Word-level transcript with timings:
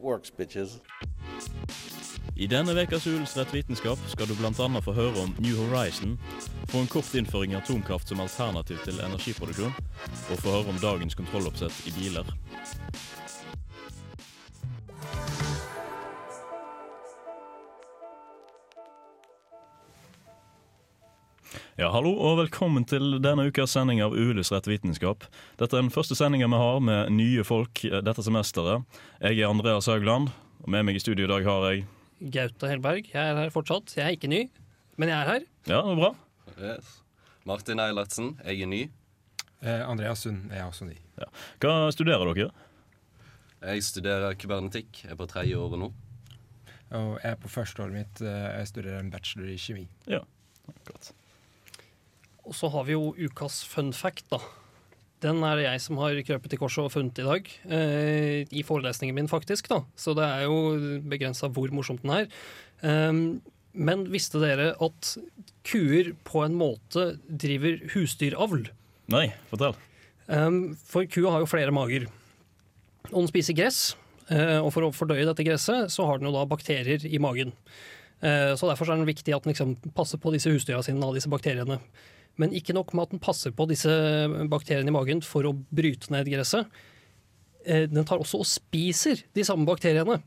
works. 0.00 0.32
I 2.36 2.46
denne 2.46 2.74
ukas 2.82 3.06
Uillustrert 3.06 3.54
vitenskap 3.54 3.98
skal 4.12 4.28
du 4.28 4.34
bl.a. 4.36 4.80
få 4.84 4.92
høre 4.92 5.22
om 5.22 5.34
New 5.38 5.56
Horizon, 5.56 6.18
få 6.68 6.82
en 6.84 6.90
kort 6.92 7.14
innføring 7.14 7.54
av 7.56 7.62
atomkraft 7.62 8.08
som 8.08 8.20
alternativ 8.20 8.82
til 8.84 9.00
energiproduksjon, 9.00 9.72
og 10.30 10.42
få 10.42 10.58
høre 10.58 10.74
om 10.74 10.82
dagens 10.82 11.16
kontrolloppsett 11.16 11.86
i 11.88 11.94
biler. 11.96 12.28
Ja, 21.76 21.90
hallo 21.92 22.14
og 22.24 22.38
velkommen 22.40 22.86
til 22.88 23.18
denne 23.20 23.44
ukas 23.50 23.74
sending 23.76 23.98
av 24.00 24.14
Uillustrert 24.16 24.68
vitenskap. 24.70 25.26
Dette 25.60 25.76
er 25.76 25.82
den 25.84 25.92
første 25.92 26.16
sendinga 26.16 26.48
vi 26.48 26.60
har 26.60 26.78
med 26.80 27.10
nye 27.12 27.42
folk 27.44 27.82
eh, 27.84 27.98
dette 28.04 28.24
semesteret. 28.24 28.86
Jeg 29.20 29.42
er 29.42 29.50
Andreas 29.50 29.88
Haugland, 29.90 30.30
og 30.64 30.70
med 30.72 30.86
meg 30.88 30.96
i 30.96 31.02
studio 31.04 31.26
i 31.26 31.32
dag 31.34 31.44
har 31.44 31.66
jeg 31.68 31.82
Gaute 32.32 32.70
Helberg. 32.70 33.10
Jeg 33.12 33.20
er 33.20 33.36
her 33.42 33.52
fortsatt. 33.52 33.92
Jeg 33.98 34.06
er 34.06 34.16
ikke 34.16 34.30
ny, 34.32 34.38
men 34.96 35.12
jeg 35.12 35.18
er 35.18 35.28
her. 35.34 35.44
Ja, 35.68 35.82
det 35.84 35.92
er 35.92 36.00
bra. 36.00 36.10
Yes. 36.56 36.94
Martin 37.46 37.82
Eilertsen, 37.84 38.32
jeg 38.46 38.64
er 38.64 38.72
ny. 38.72 38.80
Eh, 39.60 39.82
Andreas 39.84 40.24
Sund 40.24 40.48
er 40.56 40.64
også 40.64 40.88
ny. 40.88 40.96
Hva 41.60 41.76
studerer 41.92 42.32
dere? 42.32 42.48
Jeg 43.66 43.84
studerer 43.84 44.32
kybernetikk. 44.40 45.02
Jeg 45.04 45.12
er 45.12 45.20
på 45.20 45.28
tredje 45.28 45.60
året 45.60 45.80
nå. 45.84 45.90
Og 46.96 47.12
jeg 47.20 47.34
er 47.34 47.38
på 47.42 47.52
førsteåret 47.52 47.92
mitt. 48.00 48.24
eh, 48.24 48.48
Jeg 48.62 48.72
studerer 48.72 49.04
en 49.04 49.12
bachelor 49.12 49.52
i 49.52 49.60
kjemi. 49.60 49.86
Ja, 50.08 50.24
Godt. 50.88 51.12
Og 52.46 52.54
så 52.54 52.70
har 52.70 52.86
vi 52.86 52.94
jo 52.94 53.10
ukas 53.18 53.64
fun 53.66 53.92
fact, 53.96 54.28
da. 54.30 54.38
Den 55.24 55.40
er 55.48 55.56
det 55.58 55.64
jeg 55.64 55.80
som 55.82 55.98
har 55.98 56.18
krøpet 56.28 56.54
i 56.54 56.58
korset 56.60 56.84
og 56.84 56.92
funnet 56.92 57.18
i 57.18 57.26
dag. 57.26 57.48
Eh, 57.72 58.40
I 58.52 58.62
forelesningen 58.66 59.16
min, 59.16 59.30
faktisk. 59.30 59.68
da 59.72 59.80
Så 59.96 60.14
det 60.14 60.26
er 60.26 60.44
jo 60.44 61.00
begrensa 61.08 61.48
hvor 61.50 61.72
morsomt 61.74 62.04
den 62.04 62.12
er. 62.12 62.28
Eh, 62.84 63.12
men 63.76 64.04
visste 64.12 64.40
dere 64.40 64.74
at 64.80 65.16
kuer 65.66 66.12
på 66.24 66.44
en 66.44 66.54
måte 66.56 67.16
driver 67.26 67.80
husdyravl? 67.94 68.68
Nei, 69.12 69.26
fortell. 69.50 69.74
Eh, 70.28 70.50
for 70.86 71.08
kua 71.10 71.34
har 71.34 71.44
jo 71.44 71.50
flere 71.50 71.74
mager. 71.74 72.06
Og 73.12 73.22
den 73.24 73.32
spiser 73.32 73.56
gress. 73.56 73.96
eh, 74.28 74.58
og 74.58 74.72
for 74.74 74.82
å 74.82 74.94
fordøye 74.94 75.26
dette 75.26 75.44
gresset, 75.46 75.90
så 75.94 76.06
har 76.06 76.18
den 76.18 76.28
jo 76.28 76.34
da 76.34 76.44
bakterier 76.50 77.04
i 77.06 77.18
magen. 77.22 77.52
Eh, 78.22 78.52
så 78.58 78.68
derfor 78.68 78.90
er 78.90 78.98
det 79.00 79.14
viktig 79.14 79.34
at 79.34 79.44
den 79.44 79.52
liksom 79.52 79.76
passer 79.94 80.18
på 80.18 80.32
disse 80.34 80.50
husdyra 80.50 80.82
sine 80.84 81.04
av 81.04 81.14
disse 81.14 81.30
bakteriene. 81.30 81.80
Men 82.36 82.52
ikke 82.52 82.74
nok 82.76 82.92
med 82.94 83.06
at 83.06 83.14
den 83.14 83.22
passer 83.22 83.54
på 83.56 83.64
disse 83.70 83.90
bakteriene 84.52 84.92
i 84.92 84.94
magen 84.94 85.22
for 85.24 85.48
å 85.48 85.54
bryte 85.54 86.12
ned 86.12 86.28
gresset. 86.28 86.68
Eh, 87.64 87.86
Den 87.88 88.04
tar 88.04 88.20
også 88.20 88.42
og 88.42 88.48
spiser 88.48 89.22
de 89.34 89.44
samme 89.46 89.66
bakteriene. 89.68 90.20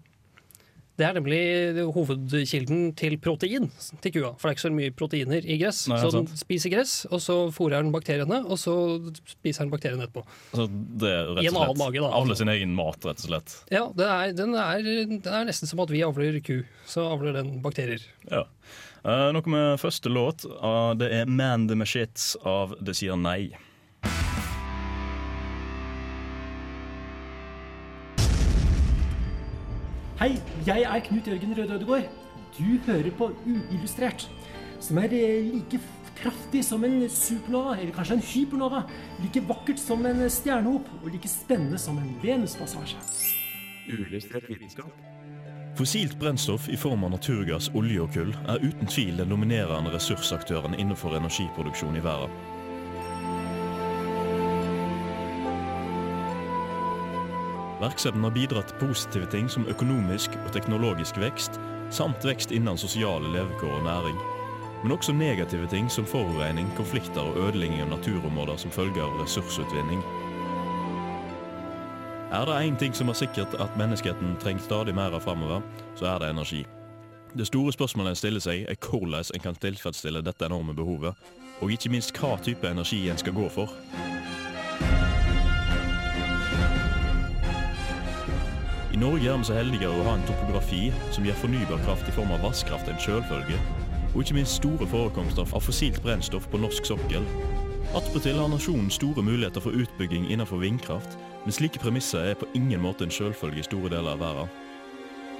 Det 0.99 1.05
er 1.07 1.15
nemlig 1.15 1.39
hovedkilden 1.95 2.89
til 2.99 3.15
protein 3.23 3.69
til 4.03 4.11
kua. 4.17 4.33
For 4.35 4.49
det 4.49 4.51
er 4.51 4.57
ikke 4.57 4.65
så 4.65 4.71
mye 4.75 4.95
proteiner 4.99 5.45
i 5.47 5.55
gress. 5.61 5.85
Nei, 5.87 5.99
så 6.03 6.09
sant. 6.11 6.33
den 6.33 6.41
spiser 6.41 6.73
gress, 6.73 6.95
og 7.07 7.21
så 7.23 7.37
fôrer 7.55 7.79
den 7.79 7.93
bakteriene, 7.93 8.41
og 8.43 8.59
så 8.59 8.73
spiser 9.31 9.63
den 9.63 9.71
bakteriene 9.71 10.03
etterpå. 10.09 10.25
Altså, 10.51 10.67
det 10.99 11.13
er 11.13 11.31
rett 11.37 11.47
og 11.53 11.55
slett 11.55 11.81
mage, 11.85 12.03
da. 12.03 12.11
avler 12.19 12.39
sin 12.41 12.51
egen 12.51 12.75
mat, 12.75 12.99
rett 13.07 13.23
og 13.23 13.29
slett. 13.31 13.55
Ja, 13.71 13.85
det 13.95 14.09
er, 14.11 14.35
den, 14.41 14.57
er, 14.59 14.83
den 14.83 15.23
er 15.23 15.47
nesten 15.47 15.71
som 15.71 15.79
at 15.85 15.95
vi 15.95 16.03
avler 16.03 16.41
ku. 16.43 16.59
Så 16.89 17.07
avler 17.13 17.39
den 17.39 17.55
bakterier. 17.63 18.03
Ja. 18.27 18.43
Eh, 19.07 19.29
noe 19.31 19.55
med 19.55 19.79
første 19.79 20.11
låt. 20.11 20.43
ah, 20.59 20.91
det 20.99 21.11
er 21.15 21.25
'Man 21.25 21.67
the 21.67 21.75
Machets' 21.75 22.35
av 22.43 22.75
Det 22.83 22.95
sier 22.95 23.15
nei. 23.15 23.55
Hei, 30.19 30.33
jeg 30.67 30.83
er 30.83 30.99
Knut 30.99 31.27
Jørgen 31.27 31.53
Røde 31.57 31.73
Ødegård. 31.73 32.07
Du 32.57 32.63
hører 32.85 33.11
på 33.17 33.29
Uillustrert, 33.45 34.25
som 34.79 34.97
er 34.97 35.13
eh, 35.15 35.45
like 35.47 35.79
kraftig 36.17 36.65
som 36.67 36.83
en 36.83 37.05
supernova, 37.09 37.77
eller 37.79 37.93
kanskje 37.95 38.17
en 38.17 38.25
hypernova. 38.27 38.81
Like 39.23 39.45
vakkert 39.47 39.79
som 39.79 40.03
en 40.05 40.25
stjernehop, 40.29 40.91
og 41.03 41.07
like 41.13 41.31
spennende 41.31 41.79
som 41.79 41.97
en 41.97 42.11
Venuspassasje. 42.23 42.99
Uillustrert 43.87 44.49
vitenskap. 44.49 44.91
Fossilt 45.79 46.19
brennstoff 46.19 46.67
i 46.67 46.75
form 46.75 47.07
av 47.07 47.15
naturgass, 47.15 47.71
olje 47.71 48.03
og 48.03 48.11
kull 48.11 48.35
er 48.51 48.59
uten 48.59 48.91
tvil 48.91 49.23
den 49.23 49.31
dominerende 49.31 49.95
ressursaktøren 49.95 50.75
innenfor 50.75 51.15
energiproduksjon 51.15 51.95
i 51.95 52.03
verden. 52.03 52.48
Virksomheten 57.79 58.23
har 58.23 58.31
bidratt 58.35 58.67
til 58.67 58.87
positive 58.87 59.27
ting 59.31 59.47
som 59.49 59.67
økonomisk 59.71 60.33
og 60.45 60.51
teknologisk 60.51 61.17
vekst, 61.17 61.59
samt 61.95 62.25
vekst 62.27 62.51
innen 62.51 62.77
sosiale 62.77 63.31
levekår 63.31 63.77
og 63.77 63.85
næring. 63.85 64.17
Men 64.83 64.91
også 64.91 65.13
negative 65.13 65.67
ting 65.67 65.91
som 65.91 66.05
forurensning, 66.05 66.67
konflikter 66.75 67.21
og 67.21 67.37
ødelegging 67.37 67.81
av 67.81 67.93
naturområder 67.93 68.59
som 68.59 68.71
følge 68.71 69.03
av 69.03 69.15
ressursutvinning. 69.21 70.03
Er 72.31 72.45
det 72.45 72.59
én 72.67 72.77
ting 72.77 72.93
som 72.95 73.09
er 73.09 73.17
sikkert 73.17 73.55
at 73.59 73.77
menneskeheten 73.77 74.35
trenger 74.43 74.61
stadig 74.61 74.95
mer 74.95 75.15
av 75.15 75.23
framover, 75.23 75.63
så 75.95 76.05
er 76.05 76.19
det 76.19 76.29
energi. 76.29 76.65
Det 77.37 77.47
store 77.47 77.73
spørsmålet 77.73 78.09
en 78.09 78.15
stiller 78.15 78.43
seg, 78.43 78.67
er 78.69 78.75
hvordan 78.75 79.23
en 79.33 79.43
kan 79.47 79.55
tilfredsstille 79.55 80.21
dette 80.21 80.45
enorme 80.45 80.75
behovet, 80.75 81.15
og 81.61 81.71
ikke 81.71 81.89
minst 81.89 82.15
hva 82.19 82.35
type 82.43 82.67
energi 82.67 83.07
en 83.09 83.17
skal 83.17 83.33
gå 83.33 83.49
for. 83.49 83.71
I 88.99 89.01
Norge 89.01 89.29
er 89.31 89.37
vi 89.39 89.47
så 89.47 89.55
heldige 89.55 89.87
å 89.87 90.01
ha 90.03 90.13
en 90.17 90.25
topografi 90.27 90.89
som 91.15 91.23
gir 91.23 91.37
fornybar 91.39 91.79
kraft 91.85 92.09
i 92.09 92.11
form 92.11 92.33
av 92.35 92.41
vannkraft 92.43 92.89
en 92.91 92.97
sjølfølge, 92.99 93.55
og 94.09 94.17
ikke 94.19 94.35
minst 94.35 94.57
store 94.57 94.87
forekomster 94.91 95.45
av 95.45 95.63
fossilt 95.63 96.01
brennstoff 96.03 96.49
på 96.51 96.59
norsk 96.59 96.89
sokkel. 96.89 97.23
Attpåtil 97.95 98.41
har 98.41 98.51
nasjonen 98.51 98.91
store 98.91 99.23
muligheter 99.23 99.63
for 99.63 99.71
utbygging 99.71 100.27
innenfor 100.27 100.59
vindkraft, 100.59 101.15
men 101.45 101.55
slike 101.55 101.79
premisser 101.79 102.33
er 102.33 102.35
på 102.41 102.51
ingen 102.59 102.83
måte 102.83 103.07
en 103.07 103.15
sjølfølge 103.15 103.63
i 103.63 103.69
store 103.69 103.93
deler 103.95 104.17
av 104.17 104.25
verden. 104.25 104.51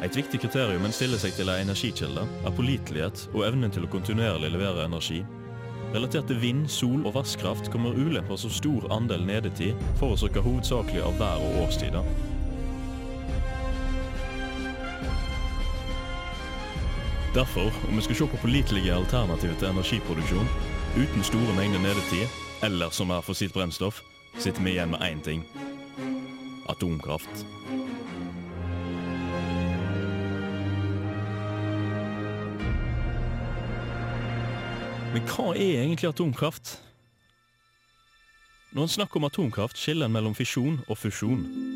Et 0.08 0.22
viktig 0.22 0.40
kriterium 0.46 0.88
en 0.88 0.96
stiller 0.96 1.20
seg 1.20 1.36
til 1.36 1.52
en 1.52 1.68
energikilde, 1.68 2.24
er 2.24 2.58
pålitelighet 2.62 3.28
og 3.34 3.44
evnen 3.52 3.76
til 3.76 3.84
å 3.84 3.92
kontinuerlig 3.92 4.56
levere 4.56 4.88
energi. 4.88 5.20
Relatert 5.92 6.32
til 6.32 6.40
vind, 6.40 6.64
sol 6.72 7.04
og 7.04 7.18
vasskraft 7.20 7.68
kommer 7.76 7.92
ulemper 7.92 8.40
som 8.40 8.56
stor 8.56 8.88
andel 8.96 9.28
nedetid, 9.28 9.88
forårsaka 10.00 10.48
hovedsakelig 10.48 11.04
av 11.12 11.20
vær 11.20 11.44
og 11.44 11.66
årstider. 11.66 12.39
Derfor, 17.34 17.72
om 17.90 17.96
vi 17.96 18.02
skal 18.02 18.16
se 18.16 18.28
på 18.28 18.38
pålitelige 18.42 18.94
alternativer 18.94 19.56
til 19.60 19.68
energiproduksjon, 19.68 20.50
uten 20.98 21.24
store 21.24 21.56
mengder 21.56 21.82
nedetid, 21.82 22.26
eller 22.64 22.90
som 22.90 23.10
er 23.10 23.22
fossilt 23.22 23.54
brennstoff, 23.54 24.02
sitter 24.38 24.64
vi 24.64 24.70
igjen 24.78 24.90
med 24.92 25.06
én 25.06 25.22
ting 25.24 25.46
atomkraft. 26.70 27.46
Men 35.14 35.26
hva 35.26 35.48
er 35.56 35.82
egentlig 35.82 36.10
atomkraft? 36.10 36.78
Når 38.72 38.86
en 38.86 38.88
snakker 38.88 39.18
om 39.18 39.26
atomkraft, 39.26 39.78
skiller 39.78 40.06
en 40.06 40.14
mellom 40.14 40.36
fisjon 40.38 40.82
og 40.88 40.98
fusjon. 40.98 41.69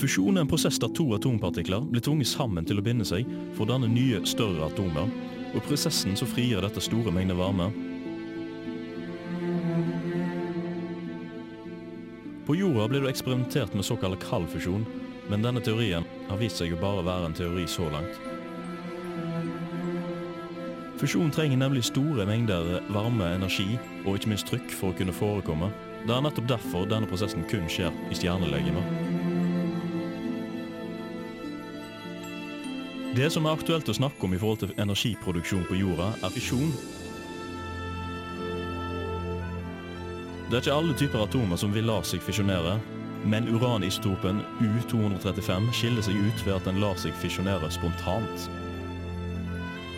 Fusjon 0.00 0.38
er 0.38 0.46
en 0.46 0.48
prosess 0.48 0.78
der 0.80 0.88
to 0.96 1.04
atompartikler 1.12 1.84
blir 1.84 2.00
tvunget 2.00 2.30
sammen 2.30 2.64
til 2.64 2.78
å 2.80 2.84
binde 2.84 3.04
seg 3.04 3.28
for 3.52 3.66
å 3.66 3.74
danne 3.74 3.90
nye, 3.92 4.22
større 4.24 4.70
atomer, 4.70 5.10
og 5.50 5.58
i 5.58 5.64
prosessen 5.66 6.16
så 6.16 6.28
frigjør 6.30 6.64
dette 6.64 6.80
store 6.80 7.12
mengder 7.12 7.36
varme. 7.36 7.66
På 12.48 12.56
jorda 12.56 12.88
blir 12.88 13.04
det 13.04 13.12
eksperimentert 13.12 13.76
med 13.76 13.84
såkalt 13.84 14.24
kald 14.24 14.48
fusjon, 14.54 14.88
men 15.28 15.44
denne 15.44 15.60
teorien 15.60 16.08
har 16.30 16.40
vist 16.40 16.62
seg 16.62 16.72
å 16.72 16.80
bare 16.80 17.04
være 17.04 17.28
en 17.28 17.36
teori 17.36 17.68
så 17.68 17.92
langt. 17.92 18.16
Fusjon 21.00 21.30
trenger 21.32 21.60
nemlig 21.60 21.84
store 21.92 22.24
mengder 22.28 22.80
varme, 22.88 23.34
energi 23.36 23.76
og 24.06 24.16
ikke 24.16 24.32
minst 24.32 24.48
trykk 24.48 24.72
for 24.72 24.94
å 24.94 24.96
kunne 24.96 25.16
forekomme. 25.16 25.68
Det 26.08 26.16
er 26.16 26.24
nettopp 26.24 26.48
derfor 26.56 26.88
denne 26.88 27.08
prosessen 27.08 27.44
kun 27.52 27.68
skjer 27.68 27.92
i 28.08 28.16
stjernelegeme. 28.16 29.09
Det 33.10 33.26
som 33.34 33.42
er 33.42 33.56
aktuelt 33.58 33.88
å 33.90 33.94
snakke 33.96 34.22
om 34.22 34.34
i 34.36 34.38
forhold 34.38 34.60
til 34.62 34.72
energiproduksjon 34.78 35.64
på 35.66 35.80
jorda, 35.80 36.12
er 36.22 36.30
fisjon. 36.30 36.68
Det 40.46 40.54
er 40.54 40.62
ikke 40.62 40.76
alle 40.76 40.94
typer 40.94 41.24
atomer 41.24 41.58
som 41.58 41.74
vil 41.74 41.88
la 41.90 41.96
seg 42.06 42.22
fisjonere, 42.22 42.76
men 43.26 43.50
uranisotopen 43.50 44.38
U235 44.62 45.68
skiller 45.74 46.06
seg 46.06 46.22
ut 46.22 46.46
ved 46.46 46.54
at 46.54 46.70
den 46.70 46.78
lar 46.82 46.94
seg 47.02 47.16
fisjonere 47.18 47.72
spontant. 47.74 48.46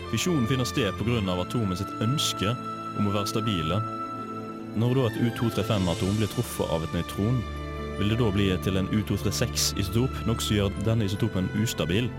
Fisjonen 0.09 0.49
finner 0.49 0.65
sted 0.65 0.89
pga. 0.97 1.21
atomet 1.37 1.83
sitt 1.83 1.93
ønske 2.01 2.57
om 2.97 3.07
å 3.07 3.13
være 3.13 3.29
stabile. 3.29 3.81
Når 4.73 4.97
da 4.97 5.07
et 5.11 5.21
U235-atom 5.21 6.17
blir 6.17 6.33
truffet 6.33 6.65
av 6.65 6.81
et 6.81 6.93
nøytron, 6.97 7.43
vil 7.99 8.09
det 8.09 8.17
da 8.17 8.33
bli 8.33 8.49
til 8.65 8.77
en 8.77 8.89
U236-isotop, 8.89 10.23
noe 10.25 10.41
som 10.41 10.57
gjør 10.57 10.73
denne 10.81 11.05
isotopen 11.05 11.49
ustabil. 11.61 12.09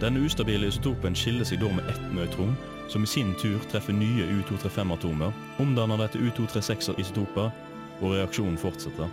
Denne 0.00 0.22
ustabile 0.24 0.70
isotopen 0.70 1.16
skiller 1.16 1.44
seg 1.44 1.60
da 1.60 1.68
med 1.76 1.88
ett 1.92 2.04
nøytron, 2.16 2.54
som 2.88 3.04
i 3.04 3.08
sin 3.10 3.34
tur 3.36 3.58
treffer 3.70 3.92
nye 3.92 4.24
U235-atomer, 4.40 5.34
omdanner 5.60 6.00
dette 6.00 6.18
U236-isotoper, 6.24 7.50
og 8.00 8.14
reaksjonen 8.14 8.56
fortsetter. 8.58 9.10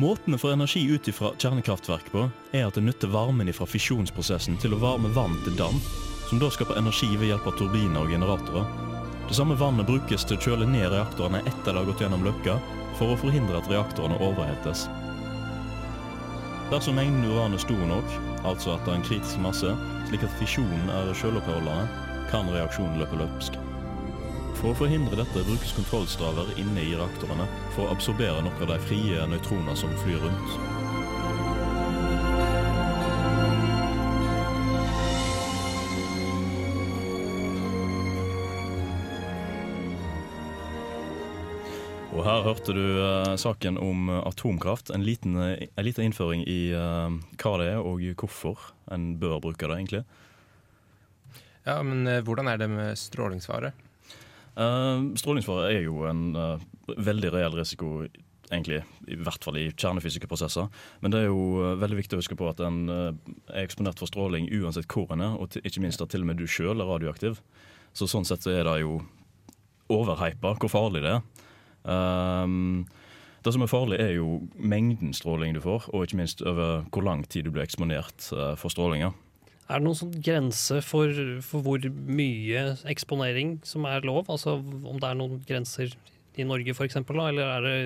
Måten 0.00 0.36
å 0.36 0.52
energi 0.52 0.84
ut 0.92 1.08
fra 1.16 1.32
kjernekraftverk 1.34 2.12
på, 2.12 2.28
er 2.52 2.68
at 2.68 2.76
det 2.76 2.84
nytter 2.84 3.10
varmen 3.10 3.50
fra 3.56 3.66
fisjonsprosessen 3.66 4.60
til 4.60 4.76
å 4.76 4.82
varme 4.84 5.10
vann 5.16 5.40
til 5.44 5.56
damp, 5.58 5.90
som 6.28 6.38
da 6.38 6.52
skaper 6.52 6.78
energi 6.78 7.08
ved 7.16 7.32
hjelp 7.32 7.48
av 7.48 7.56
turbiner 7.58 8.04
og 8.04 8.12
generatorer. 8.12 8.68
Det 9.26 9.36
samme 9.38 9.56
vannet 9.58 9.88
brukes 9.88 10.28
til 10.28 10.36
å 10.36 10.44
kjøle 10.44 10.68
ned 10.68 10.92
reaktorene 10.92 11.40
etter 11.42 11.72
det 11.72 11.80
har 11.80 11.88
gått 11.88 12.04
gjennom 12.04 12.24
løkka, 12.26 12.60
for 13.00 13.14
å 13.14 13.18
forhindre 13.18 13.58
at 13.58 13.68
reaktorene 13.72 14.20
overhetes. 14.28 14.86
Dersom 16.70 16.94
mengden 16.94 17.24
uran 17.26 17.52
er 17.52 17.58
stor 17.58 17.80
nok, 17.86 18.12
altså 18.46 18.76
at 18.76 18.84
det 18.86 18.92
er 18.92 18.98
en 19.00 19.06
kritisk 19.08 19.40
masse, 19.42 19.72
slik 20.06 20.22
at 20.22 20.36
fisjonen 20.38 20.92
er 20.94 21.08
selvoppholdende, 21.18 21.88
kan 22.30 22.46
reaksjonen 22.54 23.00
løpe 23.00 23.18
løpsk. 23.18 23.58
For 24.60 24.70
å 24.70 24.78
forhindre 24.78 25.18
dette 25.18 25.42
brukes 25.48 25.74
kontrollstraver 25.74 26.52
inne 26.62 26.84
i 26.84 26.94
reaktorene 26.94 27.48
for 27.74 27.88
å 27.88 27.96
absorbere 27.96 28.44
noen 28.46 28.62
av 28.62 28.70
de 28.70 28.78
frie 28.86 29.26
nøytroner 29.32 29.82
som 29.82 29.98
flyr 30.04 30.22
rundt. 30.22 30.79
Og 42.20 42.26
her 42.26 42.42
hørte 42.44 42.74
du 42.76 42.82
uh, 43.00 43.32
saken 43.40 43.78
om 43.80 44.10
uh, 44.12 44.18
atomkraft. 44.28 44.90
En 44.92 45.00
liten, 45.06 45.38
uh, 45.40 45.54
en 45.56 45.86
liten 45.86 46.04
innføring 46.04 46.42
i 46.44 46.68
hva 47.40 47.52
det 47.56 47.70
er 47.70 47.80
og 47.80 48.02
hvorfor 48.20 48.60
en 48.92 49.14
bør 49.16 49.38
bruke 49.40 49.64
det, 49.64 49.78
egentlig. 49.78 50.02
Ja, 51.64 51.78
men 51.80 52.04
hvordan 52.26 52.50
er 52.50 52.60
det 52.60 52.68
med 52.72 52.98
strålingsfare? 52.98 53.72
strålingsfare 55.16 55.70
er 55.70 55.84
jo 55.86 56.02
en 56.10 56.34
veldig 56.90 57.30
reell 57.32 57.54
risiko, 57.56 58.02
egentlig, 58.50 58.82
i 59.08 59.16
hvert 59.16 59.44
fall 59.44 59.56
i 59.56 59.70
kjernefysiske 59.70 60.28
prosesser. 60.28 60.68
Men 61.00 61.14
det 61.14 61.22
er 61.22 61.28
jo 61.30 61.72
veldig 61.80 62.00
viktig 62.02 62.18
å 62.18 62.20
huske 62.20 62.36
på 62.36 62.48
at 62.50 62.60
en 62.66 62.82
er 62.90 63.62
eksponert 63.62 64.02
for 64.02 64.10
stråling 64.10 64.50
uansett 64.58 64.90
hvor 64.90 65.08
en 65.14 65.24
er, 65.24 65.38
og 65.40 65.56
ikke 65.62 65.84
minst 65.84 66.02
at 66.04 66.12
til 66.12 66.26
og 66.26 66.32
med 66.32 66.42
du 66.42 66.48
sjøl 66.50 66.82
er 66.82 66.90
radioaktiv. 66.90 67.40
Så 67.96 68.10
sånn 68.10 68.28
sett 68.28 68.44
så 68.44 68.52
er 68.58 68.66
det 68.68 68.82
jo 68.82 68.98
overhypa 69.88 70.58
hvor 70.58 70.72
farlig 70.72 71.06
det 71.06 71.14
er. 71.16 71.46
Um, 71.84 72.86
det 73.44 73.54
som 73.54 73.64
er 73.64 73.70
farlig, 73.72 73.98
er 74.02 74.14
jo 74.18 74.40
mengden 74.54 75.14
stråling 75.16 75.56
du 75.56 75.62
får, 75.64 75.88
og 75.94 76.04
ikke 76.04 76.20
minst 76.20 76.42
over 76.44 76.84
hvor 76.92 77.04
lang 77.06 77.24
tid 77.28 77.46
du 77.46 77.54
blir 77.54 77.64
eksponert 77.64 78.28
uh, 78.36 78.52
for 78.60 78.72
strålinga. 78.72 79.14
Er 79.70 79.78
det 79.78 79.86
noen 79.86 79.98
sånn 80.00 80.16
grense 80.18 80.80
for, 80.82 81.14
for, 81.46 81.62
hvor 81.62 81.84
mye 82.10 82.64
eksponering 82.90 83.60
som 83.66 83.86
er 83.86 84.04
lov? 84.04 84.26
Altså 84.32 84.58
om 84.58 84.98
det 84.98 85.06
er 85.06 85.18
noen 85.18 85.38
grenser 85.46 85.94
i 86.36 86.46
Norge 86.46 86.74
f.eks., 86.74 86.98
eller 86.98 87.46
er 87.46 87.66
det 87.66 87.76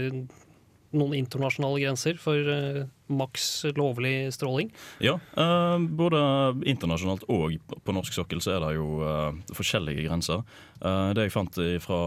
noen 0.96 1.16
internasjonale 1.18 1.80
grenser 1.82 2.18
for 2.20 2.48
uh, 2.48 2.84
maks 3.12 3.64
lovlig 3.76 4.32
stråling? 4.34 4.70
Ja, 5.04 5.16
uh, 5.38 5.76
både 5.78 6.20
internasjonalt 6.70 7.26
og 7.32 7.56
på 7.84 7.94
norsk 7.96 8.16
sokkel 8.16 8.42
så 8.44 8.56
er 8.56 8.64
det 8.64 8.72
jo 8.78 8.88
uh, 9.02 9.30
forskjellige 9.54 10.06
grenser. 10.08 10.44
det 11.14 11.22
jeg 11.22 11.32
fant 11.32 11.56
fra 11.80 11.98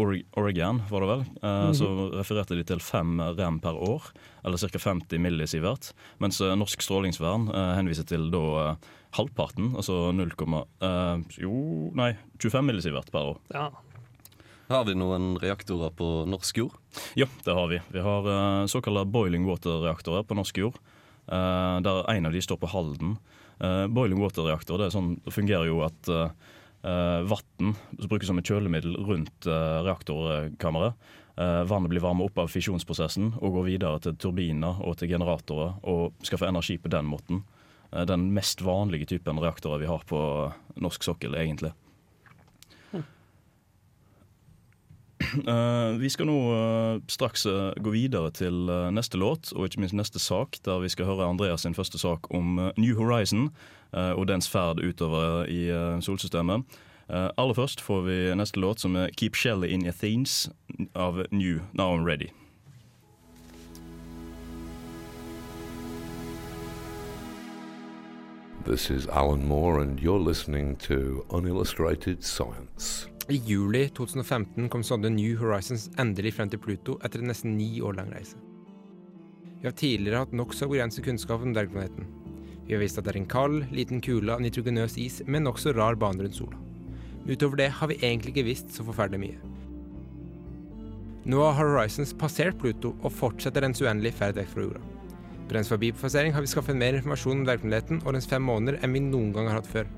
Oregon, 0.00 0.80
var 0.90 1.00
det 1.00 1.08
vel, 1.08 1.20
mm 1.20 1.38
-hmm. 1.42 1.74
så 1.74 2.10
refererte 2.18 2.56
de 2.56 2.64
til 2.64 2.80
fem 2.80 3.20
rem 3.20 3.60
per 3.60 3.74
år, 3.74 4.02
eller 4.44 4.58
ca. 4.58 4.78
50 4.78 5.18
millisievert. 5.18 5.94
Mens 6.18 6.40
norsk 6.40 6.82
strålingsvern 6.82 7.48
henviser 7.76 8.04
til 8.04 8.30
da 8.30 8.76
halvparten, 9.12 9.76
altså 9.76 10.12
0, 10.12 10.32
jo, 11.38 11.90
nei, 11.94 12.16
25 12.38 12.62
millisievert 12.66 13.12
per 13.12 13.20
år. 13.20 13.38
Ja, 13.54 13.70
har 14.74 14.84
vi 14.88 14.96
noen 14.98 15.36
reaktorer 15.38 15.92
på 15.94 16.08
norsk 16.26 16.58
jord? 16.58 16.74
Ja, 17.18 17.28
det 17.44 17.54
har 17.54 17.68
vi. 17.70 17.78
Vi 17.94 18.02
har 18.02 18.26
uh, 18.26 18.66
såkalte 18.70 19.06
boiling 19.06 19.46
water-reaktorer 19.46 20.26
på 20.26 20.36
norsk 20.38 20.58
jord. 20.58 20.78
Uh, 21.30 21.80
der 21.84 22.10
en 22.10 22.26
av 22.26 22.34
de 22.34 22.42
står 22.42 22.58
på 22.60 22.70
Halden. 22.72 23.16
Uh, 23.62 23.86
boiling 23.86 24.20
water-reaktor 24.20 24.82
det, 24.82 24.90
sånn, 24.92 25.14
det 25.24 25.32
fungerer 25.34 25.70
jo 25.70 25.80
at 25.86 26.10
uh, 26.10 26.28
vann 26.84 27.76
brukes 27.96 28.28
som 28.28 28.40
et 28.40 28.50
kjølemiddel 28.50 28.98
rundt 29.08 29.46
reaktorkammeret. 29.48 30.98
vannet 31.64 31.88
blir 31.88 32.02
varmet 32.04 32.28
opp 32.28 32.42
av 32.42 32.50
fisjonsprosessen 32.52 33.30
og 33.38 33.54
går 33.54 33.64
videre 33.70 34.02
til 34.04 34.18
turbiner 34.20 34.82
og 34.84 34.98
til 35.00 35.08
generatorer 35.14 35.78
og 35.80 36.12
skaffer 36.20 36.50
energi 36.50 36.76
på 36.76 36.92
den 36.92 37.08
måten. 37.08 37.40
den 38.04 38.34
mest 38.34 38.60
vanlige 38.60 39.06
typen 39.06 39.40
reaktorer 39.40 39.80
vi 39.80 39.88
har 39.88 40.04
på 40.04 40.20
norsk 40.76 41.08
sokkel, 41.08 41.34
egentlig. 41.40 41.72
Uh, 42.92 43.00
vi 46.02 46.10
skal 46.12 46.28
nå 46.28 46.36
uh, 46.50 47.02
straks 47.10 47.46
uh, 47.46 47.72
gå 47.82 47.94
videre 47.94 48.30
til 48.34 48.70
neste 48.94 49.20
låt, 49.20 49.52
og 49.54 49.68
ikke 49.68 49.84
minst 49.84 49.96
neste 49.96 50.22
sak, 50.22 50.58
der 50.64 50.82
vi 50.82 50.92
skal 50.92 51.08
høre 51.08 51.28
Andreas 51.28 51.66
sin 51.66 51.74
første 51.74 51.98
sak 51.98 52.30
om 52.34 52.60
New 52.76 52.96
Horizon 52.98 53.50
og 53.94 54.26
dens 54.26 54.48
ferd 54.50 54.80
utover 54.82 55.46
i 55.46 55.68
solsystemet. 56.02 56.64
aller 57.08 57.54
først 57.54 57.80
får 57.80 58.00
vi 58.02 58.16
neste 58.34 58.58
låt, 58.58 58.80
som 58.80 58.96
er 58.96 59.12
Keep 59.16 59.36
Shelly 59.36 59.68
in 59.70 59.86
Athens 59.86 60.50
av 60.96 61.22
New 61.30 61.60
Now 61.72 61.94
I'm 61.94 62.02
Ready. 62.04 62.32
This 68.64 68.90
is 68.90 69.06
Alan 69.08 69.46
Moore, 69.46 69.80
and 69.80 70.00
you're 70.00 70.18
listening 70.18 70.76
to 70.76 71.26
Unillustrated 71.30 72.24
Science. 72.24 73.13
I 73.28 73.36
juli 73.36 73.88
2015 73.88 74.68
kom 74.68 74.82
sonde 74.84 75.08
New 75.08 75.38
Horizons 75.40 75.86
endelig 75.96 76.34
frem 76.36 76.50
til 76.52 76.60
Pluto 76.60 76.98
etter 77.06 77.22
en 77.22 77.30
nesten 77.30 77.54
ni 77.56 77.78
år 77.80 77.96
lang 77.96 78.10
reise. 78.12 78.36
Vi 79.62 79.64
har 79.64 79.72
tidligere 79.80 80.20
hatt 80.26 80.34
nokså 80.36 80.68
begrenset 80.68 81.06
kunnskap 81.06 81.40
om 81.40 81.54
dvergplaneten. 81.56 82.10
Vi 82.66 82.74
har 82.74 82.82
visst 82.82 83.00
at 83.00 83.06
det 83.06 83.14
er 83.14 83.20
en 83.22 83.30
kald, 83.32 83.64
liten 83.72 84.04
kule 84.04 84.34
av 84.34 84.44
nitrogenøs 84.44 84.98
is 85.00 85.22
med 85.24 85.40
en 85.40 85.48
nokså 85.48 85.72
rar 85.72 85.96
bane 85.96 86.20
rundt 86.20 86.36
sola. 86.36 86.60
Utover 87.24 87.62
det 87.62 87.70
har 87.78 87.88
vi 87.88 88.00
egentlig 88.02 88.34
ikke 88.34 88.46
visst 88.50 88.76
så 88.76 88.84
forferdelig 88.84 89.22
mye. 89.24 89.40
Nå 91.24 91.40
har 91.40 91.56
Horizons 91.56 92.12
passert 92.20 92.60
Pluto 92.60 92.92
og 93.00 93.12
fortsetter 93.24 93.64
dens 93.64 93.80
uendelige 93.80 94.20
ferd 94.20 94.36
vekk 94.36 94.52
fra 94.52 94.68
jorda. 94.68 94.84
På 95.48 95.56
dens 95.56 95.72
forbipassering 95.72 96.36
har 96.36 96.44
vi 96.44 96.52
skaffet 96.52 96.76
mer 96.76 97.00
informasjon 97.00 97.40
om 97.40 97.48
dvergplaneten 97.48 98.04
og 98.04 98.18
dens 98.18 98.28
fem 98.28 98.44
måneder 98.44 98.82
enn 98.84 98.92
vi 98.92 99.00
noen 99.08 99.32
gang 99.32 99.48
har 99.48 99.62
hatt 99.62 99.76
før. 99.78 99.88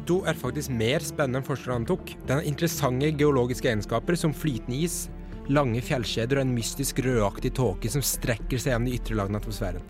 Pluto 0.00 0.22
er 0.24 0.32
faktisk 0.32 0.72
mer 0.72 1.02
spennende 1.04 1.42
enn 1.42 1.44
forskerne 1.44 1.82
antok. 1.82 2.14
Den 2.24 2.38
har 2.38 2.46
interessante 2.48 3.10
geologiske 3.20 3.68
egenskaper 3.68 4.16
som 4.16 4.32
flytende 4.32 4.78
is, 4.86 5.10
lange 5.52 5.82
fjellkjeder 5.84 6.40
og 6.40 6.46
en 6.46 6.54
mystisk 6.56 7.02
rødaktig 7.04 7.50
tåke 7.58 7.90
som 7.92 8.00
strekker 8.00 8.56
seg 8.56 8.72
gjennom 8.72 8.88
de 8.88 8.94
ytre 8.96 9.18
lagene 9.18 9.36
av 9.36 9.44
atmosfæren. 9.44 9.84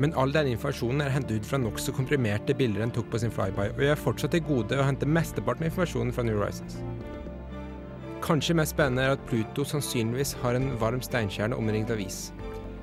Men 0.00 0.16
all 0.16 0.32
denne 0.32 0.54
informasjonen 0.56 1.04
er 1.04 1.12
hentet 1.12 1.42
ut 1.42 1.50
fra 1.50 1.60
nokså 1.60 1.92
komprimerte 1.92 2.56
bilder 2.56 2.86
en 2.86 2.94
tok 2.96 3.10
på 3.12 3.20
sin 3.20 3.34
flyby, 3.36 3.74
og 3.76 3.84
er 3.84 4.00
fortsatt 4.00 4.32
til 4.32 4.46
gode 4.48 4.80
å 4.80 4.86
hente 4.88 5.04
mesteparten 5.04 5.66
av 5.66 5.68
informasjonen 5.68 6.16
fra 6.16 6.24
New 6.24 6.40
Horizons. 6.40 6.80
Kanskje 8.24 8.56
mest 8.56 8.72
spennende 8.72 9.04
er 9.04 9.18
at 9.18 9.26
Pluto 9.28 9.66
sannsynligvis 9.68 10.38
har 10.40 10.56
en 10.56 10.72
varm 10.80 11.04
steinkjerne 11.04 11.58
omringet 11.58 11.92
av 11.92 12.00
is. 12.00 12.30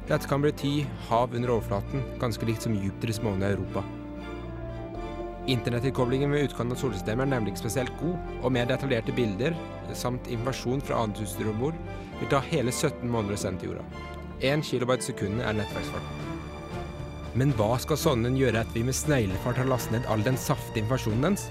Dette 0.06 0.30
kan 0.30 0.46
bety 0.46 0.84
hav 1.10 1.34
under 1.34 1.58
overflaten, 1.58 2.06
ganske 2.22 2.46
likt 2.46 2.70
som 2.70 2.78
Jupiters 2.78 3.24
måne 3.26 3.50
i 3.50 3.58
Europa. 3.58 3.82
Internettilkoblingen 5.50 6.30
med 6.30 6.44
utkanten 6.46 6.76
av 6.76 6.78
solsystemet 6.78 7.26
er 7.26 7.30
nemlig 7.32 7.56
ikke 7.56 7.64
spesielt 7.64 7.94
god, 7.98 8.18
og 8.44 8.52
mer 8.54 8.68
detaljerte 8.70 9.16
bilder 9.18 9.56
samt 9.98 10.28
informasjon 10.30 10.84
fra 10.86 11.00
annet 11.02 11.24
utstyr 11.24 11.50
om 11.50 11.64
bord 11.64 11.80
vil 12.20 12.30
ta 12.30 12.42
hele 12.52 12.70
17 12.70 13.10
måneder 13.10 13.34
å 13.34 13.42
sende 13.42 13.64
til 13.64 13.72
jorda. 13.72 13.86
1 14.46 14.62
kilobyte 14.68 15.08
sekundet 15.08 15.48
er 15.50 15.58
nettverksfarten. 15.58 16.28
Men 17.40 17.56
hva 17.58 17.72
skal 17.82 17.98
sonden 17.98 18.38
gjøre 18.38 18.62
etter 18.62 18.78
vi 18.78 18.86
med 18.92 18.98
sneglefart 18.98 19.58
har 19.62 19.72
lastet 19.72 19.98
ned 19.98 20.08
all 20.12 20.22
den 20.26 20.38
saftige 20.38 20.84
informasjonen 20.84 21.32
dens? 21.32 21.48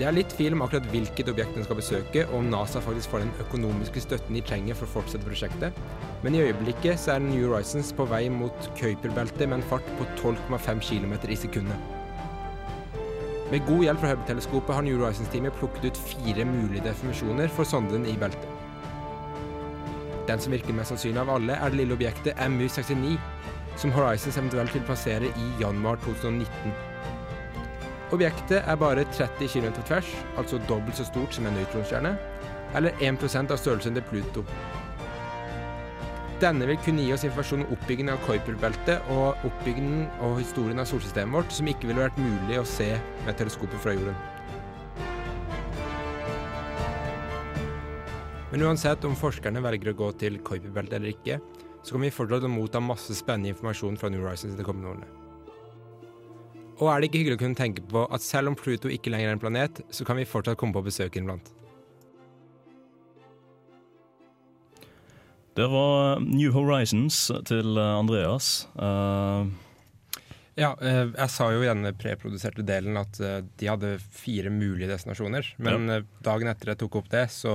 Det 0.00 0.06
er 0.08 0.14
litt 0.16 0.30
tvil 0.32 0.54
om 0.56 0.62
akkurat 0.64 0.86
hvilket 0.88 1.28
objekt 1.28 1.52
den 1.52 1.66
skal 1.66 1.76
besøke, 1.76 2.22
og 2.30 2.38
om 2.38 2.46
NASA 2.48 2.80
faktisk 2.80 3.12
får 3.12 3.20
den 3.20 3.34
økonomiske 3.42 4.00
støtten 4.00 4.38
de 4.38 4.40
trenger 4.48 4.78
for 4.78 4.88
å 4.88 4.94
fortsette 4.94 5.26
prosjektet, 5.26 5.76
men 6.24 6.32
i 6.32 6.40
øyeblikket 6.40 7.02
så 7.02 7.18
er 7.18 7.20
New 7.26 7.50
Horizons 7.50 7.90
på 7.98 8.06
vei 8.08 8.22
mot 8.32 8.70
Kuiperbeltet 8.80 9.44
med 9.44 9.58
en 9.58 9.66
fart 9.68 9.84
på 9.98 10.08
12,5 10.22 10.80
km 10.88 11.12
i 11.28 11.36
sekundet. 11.42 11.92
Med 13.52 13.68
god 13.68 13.84
hjelp 13.84 14.00
fra 14.00 14.14
Hubble-teleskopet 14.14 14.78
har 14.78 14.88
New 14.88 14.96
Horizons-teamet 15.02 15.60
plukket 15.60 15.90
ut 15.90 16.04
fire 16.14 16.48
mulige 16.48 16.86
definisjoner 16.88 17.52
for 17.52 17.68
sonden 17.68 18.08
i 18.08 18.16
beltet. 18.16 18.48
Den 20.30 20.40
som 20.40 20.56
virker 20.56 20.80
mest 20.80 20.94
sannsynlig 20.94 21.26
av 21.26 21.34
alle, 21.36 21.60
er 21.60 21.68
det 21.68 21.82
lille 21.82 22.00
objektet 22.00 22.40
MU69, 22.40 23.18
som 23.76 23.92
Horizons 23.92 24.40
eventuelt 24.40 24.72
vil 24.72 24.88
plassere 24.88 25.28
i 25.28 25.50
januar 25.60 26.00
2019. 26.06 26.88
Objektet 28.10 28.64
er 28.66 28.74
bare 28.76 29.04
30 29.14 29.46
km 29.48 29.72
tvers, 29.86 30.08
altså 30.36 30.58
dobbelt 30.68 30.98
så 30.98 31.04
stort 31.06 31.34
som 31.34 31.46
en 31.46 31.54
nøytronstjerne, 31.54 32.10
eller 32.74 32.96
1% 32.98 33.52
av 33.54 33.60
størrelsen 33.60 33.94
til 33.94 34.06
Pluto. 34.08 34.42
Denne 36.42 36.66
vil 36.66 36.80
kunne 36.82 37.04
gi 37.04 37.12
oss 37.14 37.26
informasjon 37.28 37.62
om 37.66 37.72
oppbyggingen 37.76 38.14
av 38.14 38.22
Kuiperbeltet 38.24 39.12
og 39.14 39.46
oppbyggingen 39.46 40.08
og 40.24 40.40
historien 40.40 40.82
av 40.82 40.88
solsystemet 40.90 41.36
vårt, 41.36 41.54
som 41.54 41.70
ikke 41.70 41.86
ville 41.86 42.02
vært 42.02 42.18
mulig 42.18 42.58
å 42.58 42.66
se 42.66 42.88
med 43.28 43.38
teleskopet 43.38 43.82
fra 43.84 43.94
jorden. 43.94 44.18
Men 48.50 48.66
uansett 48.66 49.04
om 49.06 49.14
forskerne 49.14 49.62
velger 49.62 49.92
å 49.92 49.98
gå 50.02 50.12
til 50.24 50.42
Kuiperbeltet 50.42 50.98
eller 50.98 51.14
ikke, 51.14 51.38
så 51.84 51.94
kan 51.94 52.08
vi 52.08 52.14
fortsatt 52.16 52.50
motta 52.50 52.82
masse 52.82 53.14
spennende 53.14 53.54
informasjon 53.54 54.00
fra 54.00 54.10
New 54.10 54.26
Horizons 54.26 54.58
de 54.58 54.66
kommende 54.66 54.96
årene. 54.96 55.19
Og 56.80 56.88
er 56.88 57.00
det 57.00 57.10
ikke 57.10 57.20
hyggelig 57.20 57.36
å 57.36 57.42
kunne 57.42 57.58
tenke 57.58 57.84
på 57.84 58.06
at 58.08 58.24
selv 58.24 58.52
om 58.52 58.56
Pluto 58.56 58.88
ikke 58.88 59.12
lenger 59.12 59.28
er 59.28 59.36
en 59.36 59.42
planet, 59.42 59.82
så 59.92 60.06
kan 60.08 60.16
vi 60.16 60.28
fortsatt 60.28 60.56
komme 60.60 60.76
på 60.76 60.84
besøk 60.86 61.18
innblant? 61.20 61.52
Det 65.58 65.66
var 65.68 66.22
New 66.24 66.54
Horizons 66.54 67.26
til 67.44 67.76
Andreas. 67.76 68.68
Uh, 68.80 69.50
ja, 70.58 70.70
eh, 70.80 71.06
jeg 71.08 71.32
sa 71.32 71.46
jo 71.54 71.62
i 71.62 71.68
denne 71.68 71.92
preproduserte 71.96 72.64
delen 72.66 72.98
at 73.00 73.20
eh, 73.22 73.38
de 73.60 73.68
hadde 73.70 73.92
fire 74.12 74.50
mulige 74.52 74.90
destinasjoner. 74.90 75.54
Men 75.62 75.88
ja. 75.88 76.00
dagen 76.24 76.50
etter 76.50 76.72
jeg 76.72 76.80
tok 76.82 77.00
opp 77.00 77.10
det, 77.12 77.26
så 77.32 77.54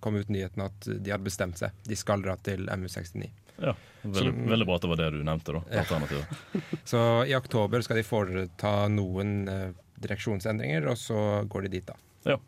kom 0.00 0.16
ut 0.16 0.30
nyheten 0.32 0.64
at 0.64 0.88
de 0.88 1.12
hadde 1.12 1.26
bestemt 1.26 1.60
seg. 1.60 1.74
De 1.88 1.98
skal 1.98 2.24
dra 2.24 2.36
til 2.44 2.68
MU69. 2.70 3.28
Ja, 3.60 3.74
veldig, 4.02 4.32
som, 4.32 4.42
veldig, 4.50 4.66
bra 4.68 4.78
at 4.78 4.84
det 4.84 4.90
var 4.92 5.00
det 5.00 5.10
du 5.14 5.20
nevnte, 5.26 5.54
da. 5.58 5.62
Ja. 5.80 6.34
så 6.92 7.04
i 7.28 7.36
oktober 7.36 7.84
skal 7.84 8.00
de 8.00 8.06
foreta 8.06 8.74
noen 8.92 9.34
uh, 9.48 9.70
direksjonsendringer, 10.00 10.88
og 10.90 10.98
så 11.00 11.20
går 11.50 11.66
de 11.66 11.74
dit, 11.76 11.90
da. 11.90 11.96
Ja. 12.34 12.38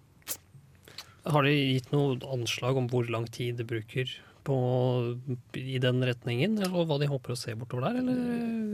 Har 1.33 1.47
de 1.47 1.55
gitt 1.55 1.93
noe 1.95 2.19
anslag 2.35 2.79
om 2.81 2.89
hvor 2.91 3.07
lang 3.13 3.29
tid 3.31 3.61
det 3.61 3.69
bruker 3.71 4.11
på, 4.43 4.57
i 5.55 5.79
den 5.83 6.03
retningen, 6.03 6.59
og 6.73 6.89
hva 6.91 6.99
de 6.99 7.11
håper 7.11 7.35
å 7.35 7.39
se 7.39 7.55
bortover 7.59 7.91
der, 7.91 8.01
eller? 8.03 8.23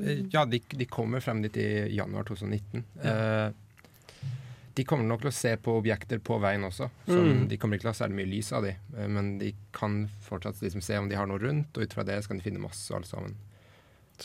Eh, 0.08 0.22
ja, 0.32 0.46
de, 0.48 0.62
de 0.80 0.88
kommer 0.88 1.20
frem 1.24 1.42
dit 1.44 1.58
i 1.60 1.68
januar 1.98 2.28
2019. 2.30 2.86
Ja. 3.02 3.16
Uh, 3.48 3.64
de 4.78 4.84
kommer 4.86 5.06
nok 5.08 5.24
til 5.24 5.32
å 5.32 5.34
se 5.34 5.50
på 5.58 5.74
objekter 5.80 6.20
på 6.22 6.36
veien 6.38 6.62
også. 6.68 6.86
Mm. 7.10 7.48
De 7.50 7.56
kommer 7.58 7.78
ikke 7.78 7.88
til 7.88 7.90
å 7.90 7.94
ha 7.96 7.98
særlig 7.98 8.20
mye 8.20 8.30
lys 8.30 8.52
av 8.54 8.62
de, 8.62 8.76
eh, 8.94 9.08
men 9.10 9.32
de 9.40 9.50
kan 9.74 10.04
fortsatt 10.22 10.60
liksom 10.62 10.84
se 10.84 10.98
om 11.00 11.08
de 11.10 11.18
har 11.18 11.26
noe 11.26 11.42
rundt, 11.42 11.74
og 11.74 11.82
ut 11.82 11.96
fra 11.96 12.06
det 12.06 12.20
så 12.22 12.30
kan 12.30 12.38
de 12.38 12.46
finne 12.46 12.62
masse 12.62 12.94
alt 12.94 13.08
sammen. 13.10 13.34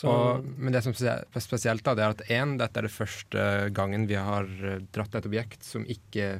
Og, 0.02 0.46
men 0.58 0.74
det 0.74 0.80
som 0.82 0.94
er 0.94 1.42
spesielt, 1.42 1.84
da, 1.86 1.94
det 1.94 2.02
er 2.04 2.14
at 2.14 2.22
én, 2.34 2.56
dette 2.58 2.80
er 2.80 2.86
det 2.86 2.94
første 2.94 3.42
gangen 3.74 4.08
vi 4.10 4.16
har 4.18 4.46
eh, 4.46 4.80
dratt 4.94 5.14
et 5.14 5.28
objekt 5.28 5.66
som 5.66 5.84
ikke 5.86 6.32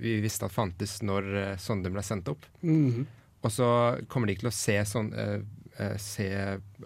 vi 0.00 0.14
visste 0.24 0.48
at 0.48 0.54
fantes 0.54 0.98
når 1.04 1.28
uh, 1.32 1.42
sonden 1.60 1.92
ble 1.92 2.04
sendt 2.06 2.30
opp. 2.32 2.48
Mm. 2.64 3.04
Og 3.42 3.52
så 3.52 3.68
kommer 4.08 4.28
de 4.28 4.36
ikke 4.36 4.46
til 4.46 4.52
å 4.52 4.56
se, 4.56 4.78
sånn, 4.88 5.12
uh, 5.12 5.96
se 6.00 6.30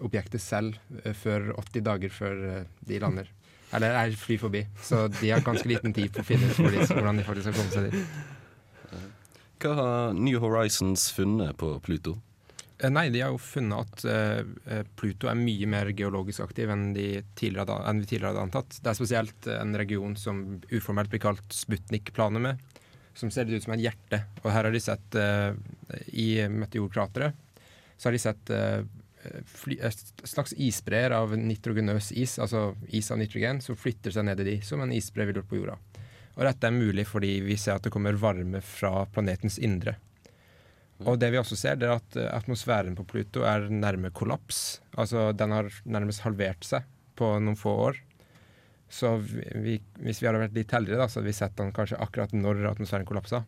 objektet 0.03 0.43
selv 0.43 0.79
før 1.19 1.53
80 1.55 1.87
dager 1.87 2.15
før 2.15 2.43
de 2.87 2.99
lander. 3.03 3.31
Eller 3.75 3.97
er 3.99 4.15
fly 4.15 4.37
forbi. 4.39 4.63
Så 4.83 5.07
de 5.19 5.31
har 5.31 5.43
ganske 5.43 5.67
liten 5.67 5.95
tid 5.95 6.13
på 6.13 6.23
å 6.23 6.27
finne 6.27 6.47
ut 6.51 6.59
hvordan 6.93 7.19
de 7.19 7.25
faktisk 7.27 7.49
skal 7.49 7.57
komme 7.59 7.73
seg 7.75 7.89
dit. 7.89 9.03
Hva 9.57 9.73
har 9.73 10.15
New 10.15 10.37
Horizons 10.39 11.09
funnet 11.15 11.57
på 11.57 11.73
Pluto? 11.83 12.15
Eh, 12.77 12.91
nei, 12.93 13.07
de 13.09 13.23
har 13.23 13.33
jo 13.33 13.41
funnet 13.41 13.79
at 13.81 14.03
uh, 14.05 14.83
Pluto 14.99 15.29
er 15.31 15.39
mye 15.39 15.69
mer 15.69 15.89
geologisk 15.97 16.43
aktiv 16.45 16.69
enn, 16.69 16.91
de 16.93 17.23
tidligere, 17.39 17.79
enn 17.89 18.03
vi 18.03 18.09
tidligere 18.11 18.35
hadde 18.35 18.45
antatt. 18.45 18.77
Det 18.77 18.91
er 18.91 18.99
spesielt 18.99 19.49
en 19.55 19.73
region 19.81 20.13
som 20.19 20.43
uformelt 20.69 21.09
blir 21.13 21.23
kalt 21.23 21.57
Sputnik-planet 21.57 22.45
med, 22.45 22.61
som 23.17 23.33
ser 23.33 23.49
ut 23.49 23.65
som 23.65 23.73
et 23.73 23.81
hjerte. 23.87 24.21
Og 24.43 24.51
her 24.53 24.69
har 24.69 24.75
de 24.75 24.83
sett, 24.83 25.17
i 26.13 26.29
meteorkrateret, 26.53 27.33
så 27.97 28.07
har 28.07 28.13
de 28.13 28.21
sett 28.21 28.51
fly, 29.45 29.77
et 29.83 30.25
slags 30.27 30.53
isbreer 30.53 31.15
av 31.15 31.33
nitrogenøs 31.37 32.11
is, 32.11 32.37
altså 32.43 32.71
is 32.87 33.11
av 33.11 33.21
nitrogen, 33.21 33.61
som 33.63 33.77
flytter 33.79 34.13
seg 34.13 34.27
ned 34.27 34.43
i 34.43 34.49
de, 34.51 34.57
som 34.65 34.81
en 34.83 34.93
isbre 34.93 35.27
ville 35.27 35.41
gjort 35.41 35.51
på 35.51 35.61
jorda. 35.61 35.77
Og 36.37 36.43
dette 36.45 36.69
er 36.69 36.75
mulig 36.75 37.07
fordi 37.09 37.39
vi 37.45 37.57
ser 37.57 37.77
at 37.77 37.87
det 37.87 37.93
kommer 37.93 38.17
varme 38.21 38.61
fra 38.61 39.07
planetens 39.09 39.57
indre. 39.57 39.97
Og 41.05 41.19
det 41.21 41.29
vi 41.33 41.37
også 41.37 41.57
ser, 41.57 41.77
det 41.77 41.89
er 41.89 41.99
at 41.99 42.17
eh, 42.17 42.29
atmosfæren 42.33 42.97
på 42.97 43.05
Pluto 43.09 43.43
er 43.45 43.67
nærme 43.69 44.09
kollaps. 44.13 44.81
Altså 44.97 45.29
den 45.37 45.53
har 45.53 45.69
nærmest 45.85 46.23
halvert 46.25 46.65
seg 46.65 46.85
på 47.17 47.35
noen 47.41 47.57
få 47.57 47.73
år. 47.89 48.01
Så 48.89 49.17
vi, 49.19 49.77
hvis 49.99 50.21
vi 50.21 50.29
hadde 50.29 50.41
vært 50.41 50.55
litt 50.57 50.73
heldigere, 50.73 51.03
da, 51.03 51.09
så 51.11 51.19
hadde 51.19 51.29
vi 51.29 51.37
sett 51.37 51.57
den 51.59 51.73
kanskje 51.75 51.99
akkurat 52.01 52.33
når 52.33 52.69
atmosfæren 52.71 53.07
kollapsa. 53.09 53.43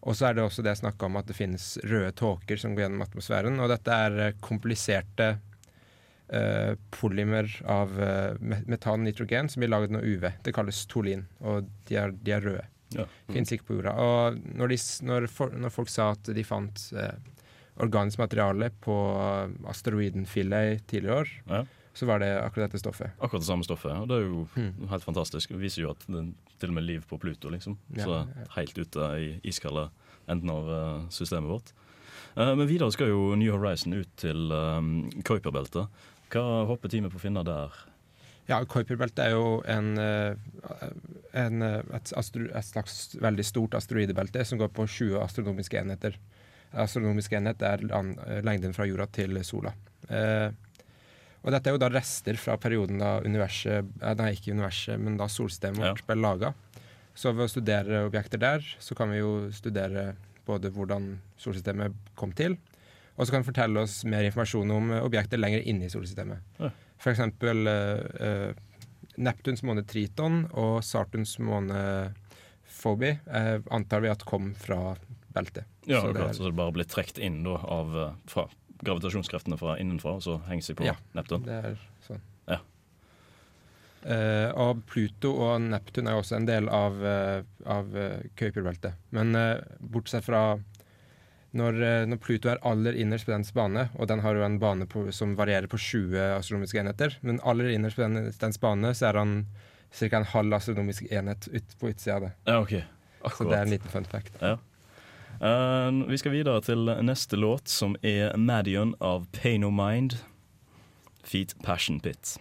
Og 0.00 0.16
så 0.16 0.30
er 0.30 0.36
det 0.36 0.44
også 0.44 0.64
det 0.64 0.72
jeg 0.72 0.82
snakka 0.82 1.08
om 1.10 1.18
at 1.20 1.28
det 1.28 1.36
finnes 1.36 1.74
røde 1.84 2.12
tåker 2.16 2.60
som 2.60 2.74
går 2.74 2.86
gjennom 2.86 3.04
atmosfæren. 3.04 3.60
Og 3.60 3.68
dette 3.72 3.96
er 4.06 4.18
eh, 4.24 4.36
kompliserte 4.40 5.28
uh, 6.32 6.72
polymer 6.94 7.50
av 7.68 7.92
uh, 8.00 8.38
metan 8.40 9.04
nitrogen 9.04 9.50
som 9.52 9.60
blir 9.60 9.72
laget 9.72 9.92
av 9.98 10.06
UV. 10.06 10.30
Det 10.46 10.54
kalles 10.56 10.84
tolin, 10.88 11.26
og 11.44 11.68
de 11.90 11.98
er, 12.00 12.14
de 12.16 12.36
er 12.36 12.46
røde. 12.48 12.64
Ja. 12.96 13.04
Mm. 13.28 13.34
Fins 13.36 13.52
ikke 13.54 13.68
på 13.68 13.76
jorda. 13.76 13.92
Og 14.00 14.40
når, 14.56 14.72
de, 14.72 14.78
når, 15.10 15.28
for, 15.30 15.52
når, 15.52 15.74
folk 15.74 15.92
sa 15.92 16.14
at 16.14 16.32
de 16.32 16.46
fant 16.48 16.86
uh, 16.96 17.12
organisk 17.80 18.22
materiale 18.24 18.72
på 18.80 18.96
asteroiden 19.68 20.24
Philae 20.28 20.80
tidligere 20.88 21.20
år, 21.20 21.36
ja 21.52 21.62
så 21.92 22.06
var 22.06 22.18
det 22.22 22.30
akkurat 22.38 22.70
dette 22.70 22.78
stoffet. 22.78 23.10
Akkurat 23.18 23.42
det 23.42 23.48
samme 23.48 23.66
stoffet. 23.66 23.92
Og 23.98 24.08
det 24.08 24.16
er 24.20 24.26
jo 24.28 24.44
mm. 24.54 24.88
helt 24.92 25.04
fantastisk. 25.04 25.50
Det 25.50 25.60
viser 25.60 25.84
jo 25.84 25.92
at 25.94 26.06
det 26.06 26.22
er 26.22 26.30
til 26.62 26.72
og 26.72 26.76
med 26.78 26.86
liv 26.86 27.04
på 27.08 27.18
Pluto, 27.18 27.50
liksom. 27.50 27.76
Ja, 27.96 28.06
så 28.06 28.18
ja. 28.20 28.46
helt 28.56 28.78
ute 28.78 29.10
i 29.18 29.30
iskalde 29.50 29.88
enden 30.30 30.52
av 30.54 30.70
uh, 30.70 31.08
systemet 31.10 31.50
vårt. 31.50 31.72
Uh, 32.36 32.54
men 32.54 32.68
videre 32.70 32.92
skal 32.94 33.10
jo 33.10 33.34
New 33.38 33.50
Horizon 33.56 33.96
ut 33.98 34.10
til 34.20 34.54
um, 34.54 35.10
Kuiperbeltet. 35.26 35.90
Hva 36.30 36.44
håper 36.70 36.92
teamet 36.92 37.10
på 37.10 37.18
å 37.18 37.24
finne 37.24 37.42
der? 37.46 37.74
Ja, 38.46 38.62
Kuiperbeltet 38.66 39.24
er 39.24 39.34
jo 39.34 39.60
en, 39.70 39.92
en, 39.98 41.62
et, 41.62 42.12
et, 42.18 42.66
slags 42.66 42.96
veldig 43.22 43.44
stort 43.46 43.76
asteroidebelte 43.78 44.42
som 44.46 44.58
går 44.58 44.72
på 44.74 44.86
20 44.90 45.20
astronomiske 45.22 45.78
enheter. 45.78 46.16
Astronomiske 46.74 47.38
enhet 47.38 47.62
er 47.66 47.84
lengden 48.46 48.74
fra 48.74 48.86
jorda 48.90 49.06
til 49.14 49.38
sola. 49.46 49.74
Uh, 50.10 50.50
og 51.40 51.54
dette 51.54 51.70
er 51.70 51.76
jo 51.76 51.80
da 51.80 51.88
rester 51.92 52.36
fra 52.40 52.56
perioden 52.60 53.00
da 53.00 53.14
universet 53.24 53.86
eh, 54.02 54.16
Nei, 54.18 54.32
ikke 54.36 54.52
universet, 54.56 55.00
men 55.00 55.16
da 55.20 55.28
solsystemet 55.30 55.80
vårt 55.80 56.02
ja. 56.02 56.08
ble 56.10 56.18
laga. 56.20 56.52
Så 57.16 57.32
ved 57.34 57.46
å 57.46 57.52
studere 57.52 58.04
objekter 58.06 58.40
der, 58.40 58.64
så 58.80 58.96
kan 58.96 59.12
vi 59.12 59.22
jo 59.22 59.48
studere 59.54 60.12
både 60.48 60.72
hvordan 60.74 61.14
solsystemet 61.40 61.96
kom 62.18 62.34
til, 62.36 62.56
og 63.16 63.26
så 63.26 63.34
kan 63.34 63.42
det 63.42 63.50
fortelle 63.50 63.84
oss 63.84 64.00
mer 64.08 64.24
informasjon 64.28 64.72
om 64.72 64.94
objekter 65.00 65.40
lenger 65.40 65.64
inne 65.68 65.88
i 65.88 65.92
solsystemet. 65.92 66.44
Ja. 66.60 66.70
F.eks. 67.00 67.20
Uh, 67.20 67.68
uh, 68.20 68.86
Neptuns 69.20 69.64
måne 69.66 69.84
Triton 69.88 70.44
og 70.56 70.80
Sartuns 70.86 71.34
måne 71.42 71.82
Phoebe 72.80 73.18
uh, 73.28 73.58
antar 73.72 74.04
vi 74.04 74.12
at 74.12 74.24
kom 74.28 74.52
fra 74.56 74.94
beltet. 75.34 75.68
Ja, 75.84 76.00
så. 76.00 76.14
Det 76.16 76.24
er, 76.24 76.32
så 76.36 76.48
det 76.48 76.56
bare 76.58 76.74
ble 76.78 76.86
trukket 76.88 77.20
inn 77.22 77.42
da, 77.44 77.58
av, 77.60 77.96
fra 78.30 78.46
gravitasjonskreftene 78.86 79.58
fra 79.60 79.76
innenfra 79.80 80.16
og 80.18 80.24
så 80.24 80.40
henger 80.48 80.66
seg 80.66 80.80
på 80.80 80.88
ja, 80.88 80.96
Neptun? 81.16 81.44
det 81.46 81.56
er 81.58 81.78
sånn. 82.06 82.22
Ja. 82.48 82.60
Uh, 84.00 84.48
og 84.56 84.82
Pluto 84.88 85.34
og 85.44 85.60
Neptun 85.66 86.08
er 86.08 86.16
også 86.16 86.38
en 86.38 86.48
del 86.48 86.70
av, 86.72 86.96
uh, 87.04 87.40
av 87.68 87.90
uh, 87.92 88.20
Kuiperbeltet. 88.38 88.96
Men 89.16 89.36
uh, 89.36 89.60
bortsett 89.80 90.24
fra 90.24 90.44
når, 91.50 91.80
når, 92.06 92.18
Pluto 92.22 92.46
er 92.52 92.60
aller 92.62 92.94
innerst 93.02 93.26
på 93.26 93.32
dens 93.34 93.50
bane, 93.50 93.88
og 93.98 94.06
den 94.06 94.20
har 94.22 94.38
jo 94.38 94.44
en 94.46 94.60
bane 94.62 94.86
på, 94.86 95.08
som 95.10 95.32
varierer 95.34 95.66
på 95.66 95.80
20 95.82 96.36
astronomiske 96.36 96.78
enheter, 96.78 97.16
men 97.26 97.42
aller 97.42 97.72
innerst 97.74 97.98
på 97.98 98.04
den, 98.06 98.30
dens 98.38 98.60
bane 98.62 98.92
så 98.94 99.08
er 99.08 99.18
han 99.18 99.32
ca. 99.90 100.10
en 100.20 100.28
halv 100.30 100.54
astronomisk 100.60 101.10
enhet 101.10 101.48
ut, 101.50 101.74
på 101.80 101.90
utsida 101.90 102.20
av 102.20 102.28
det. 102.28 102.32
Ja, 102.46 102.60
okay. 102.62 102.84
Så 103.34 103.48
det 103.50 103.58
er 103.58 103.66
en 103.66 103.74
liten 103.74 103.90
fun 103.92 104.06
fact. 104.08 104.38
Ja. 104.40 104.56
Uh, 105.40 106.10
vi 106.10 106.16
skal 106.16 106.32
videre 106.32 106.60
til 106.60 106.84
neste 107.00 107.36
låt, 107.36 107.68
som 107.68 107.94
er 108.02 108.36
Madion 108.36 108.94
av 109.00 109.24
Pay 109.32 109.56
No 109.56 109.70
Mind. 109.70 110.18
Feet 111.24 111.54
Passion 111.64 112.00
Pit. 112.00 112.36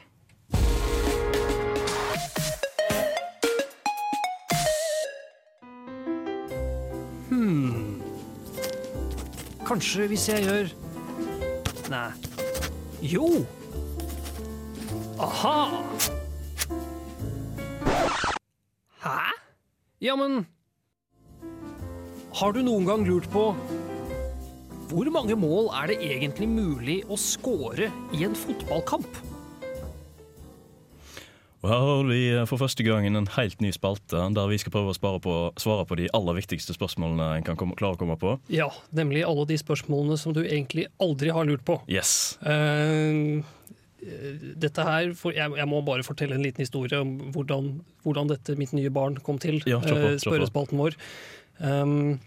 Hmm. 7.29 8.01
Kanskje 9.67 10.07
hvis 10.11 10.27
jeg 10.29 10.43
gjør 10.43 10.71
Nei. 11.89 12.11
Jo! 13.01 13.31
Aha! 15.19 15.83
Hæ? 18.99 19.19
Ja, 20.01 20.15
men 20.15 20.45
har 22.39 22.53
du 22.55 22.61
noen 22.63 22.85
gang 22.87 23.01
lurt 23.03 23.25
på 23.33 23.49
hvor 24.89 25.07
mange 25.11 25.35
mål 25.35 25.65
er 25.75 25.91
det 25.91 25.97
egentlig 26.07 26.47
mulig 26.47 26.95
å 27.11 27.17
score 27.19 27.89
i 28.15 28.21
en 28.23 28.35
fotballkamp? 28.37 29.17
Og 31.59 31.65
her 31.67 31.83
har 31.83 32.05
vi 32.07 32.21
for 32.47 32.61
første 32.61 32.85
gang 32.87 33.03
en 33.09 33.27
helt 33.35 33.59
ny 33.59 33.73
spalte 33.75 34.21
der 34.37 34.47
vi 34.53 34.59
skal 34.61 34.71
prøve 34.71 34.95
å 34.95 35.11
på, 35.19 35.33
svare 35.59 35.83
på 35.89 35.97
de 35.99 36.07
aller 36.15 36.37
viktigste 36.39 36.77
spørsmålene 36.77 37.27
en 37.41 37.47
kan 37.49 37.59
komme, 37.59 37.75
klare 37.75 37.99
å 37.99 37.99
komme 37.99 38.15
på. 38.21 38.37
Ja, 38.47 38.69
nemlig 38.95 39.25
alle 39.27 39.43
de 39.49 39.57
spørsmålene 39.59 40.15
som 40.21 40.31
du 40.37 40.39
egentlig 40.45 40.87
aldri 41.03 41.35
har 41.35 41.49
lurt 41.49 41.65
på. 41.67 41.81
Yes. 41.91 42.39
Uh, 42.39 43.43
dette 43.99 44.85
her, 44.87 45.11
for, 45.19 45.35
jeg, 45.35 45.57
jeg 45.59 45.67
må 45.67 45.83
bare 45.83 46.07
fortelle 46.07 46.39
en 46.39 46.45
liten 46.47 46.63
historie 46.63 47.03
om 47.03 47.17
hvordan, 47.35 47.67
hvordan 48.07 48.31
dette 48.31 48.55
mitt 48.55 48.71
nye 48.71 48.95
barn 48.95 49.19
kom 49.27 49.43
til. 49.43 49.59
Ja, 49.67 49.81
kjør 49.83 49.99
på, 49.99 50.07
eh, 50.07 50.15
på. 50.15 50.23
spørrespalten 50.23 50.79
vår. 50.79 50.95
Um, 51.59 52.19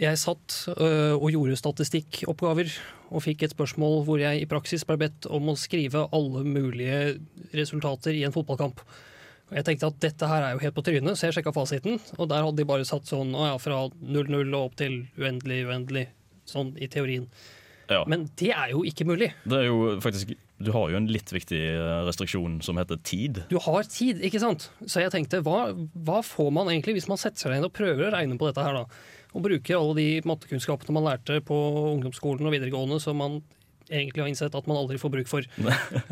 jeg 0.00 0.18
satt 0.18 0.54
øh, 0.72 1.14
og 1.18 1.28
gjorde 1.30 1.58
statistikkoppgaver 1.60 2.70
og 3.12 3.22
fikk 3.26 3.44
et 3.44 3.52
spørsmål 3.52 4.00
hvor 4.06 4.20
jeg 4.22 4.40
i 4.40 4.48
praksis 4.48 4.86
ble 4.88 4.96
bedt 5.04 5.28
om 5.28 5.50
å 5.52 5.56
skrive 5.58 6.06
alle 6.16 6.44
mulige 6.48 7.18
resultater 7.52 8.16
i 8.16 8.24
en 8.24 8.32
fotballkamp. 8.34 8.80
Og 9.52 9.58
jeg 9.58 9.66
tenkte 9.68 9.90
at 9.92 9.98
dette 10.00 10.28
her 10.30 10.46
er 10.46 10.54
jo 10.54 10.62
helt 10.62 10.76
på 10.78 10.84
trynet, 10.86 11.18
så 11.18 11.28
jeg 11.28 11.36
sjekka 11.36 11.52
fasiten. 11.52 12.00
Og 12.16 12.30
der 12.30 12.40
hadde 12.40 12.56
de 12.62 12.68
bare 12.68 12.88
satt 12.88 13.10
sånn 13.10 13.34
ja, 13.36 13.52
fra 13.60 13.82
0-0 13.92 14.38
og 14.48 14.62
opp 14.62 14.78
til 14.80 15.02
uendelig, 15.20 15.60
uendelig. 15.68 16.06
Sånn 16.48 16.72
i 16.80 16.88
teorien. 16.90 17.28
Ja. 17.92 18.00
Men 18.08 18.24
det 18.40 18.48
er 18.56 18.72
jo 18.72 18.80
ikke 18.88 19.04
mulig. 19.06 19.28
Det 19.44 19.60
er 19.60 19.68
jo 19.68 19.98
faktisk 20.02 20.32
Du 20.62 20.70
har 20.74 20.92
jo 20.92 20.98
en 20.98 21.08
litt 21.10 21.32
viktig 21.34 21.60
eh, 21.74 22.02
restriksjon 22.06 22.60
som 22.64 22.78
heter 22.80 23.00
tid. 23.06 23.42
Du 23.50 23.58
har 23.62 23.88
tid, 23.90 24.22
ikke 24.24 24.42
sant? 24.42 24.68
Så 24.86 25.02
jeg 25.02 25.12
tenkte, 25.14 25.42
hva, 25.46 25.72
hva 26.06 26.20
får 26.26 26.52
man 26.54 26.70
egentlig 26.72 26.96
hvis 26.98 27.10
man 27.10 27.20
setter 27.20 27.46
seg 27.46 27.56
ned 27.56 27.68
og 27.68 27.74
prøver 27.76 28.08
å 28.08 28.12
regne 28.14 28.38
på 28.40 28.48
dette 28.48 28.64
her, 28.64 28.82
da? 28.82 28.86
Og 29.32 29.44
bruker 29.46 29.78
alle 29.78 29.96
de 29.96 30.06
mattekunnskapene 30.28 30.94
man 30.94 31.08
lærte 31.08 31.40
på 31.46 31.56
ungdomsskolen 31.94 32.46
og 32.46 32.54
videregående 32.54 33.00
som 33.02 33.16
man 33.20 33.40
egentlig 33.92 34.22
har 34.22 34.30
innsett 34.30 34.54
at 34.56 34.68
man 34.68 34.78
aldri 34.78 34.98
får 35.00 35.12
bruk 35.12 35.30
for. 35.30 35.46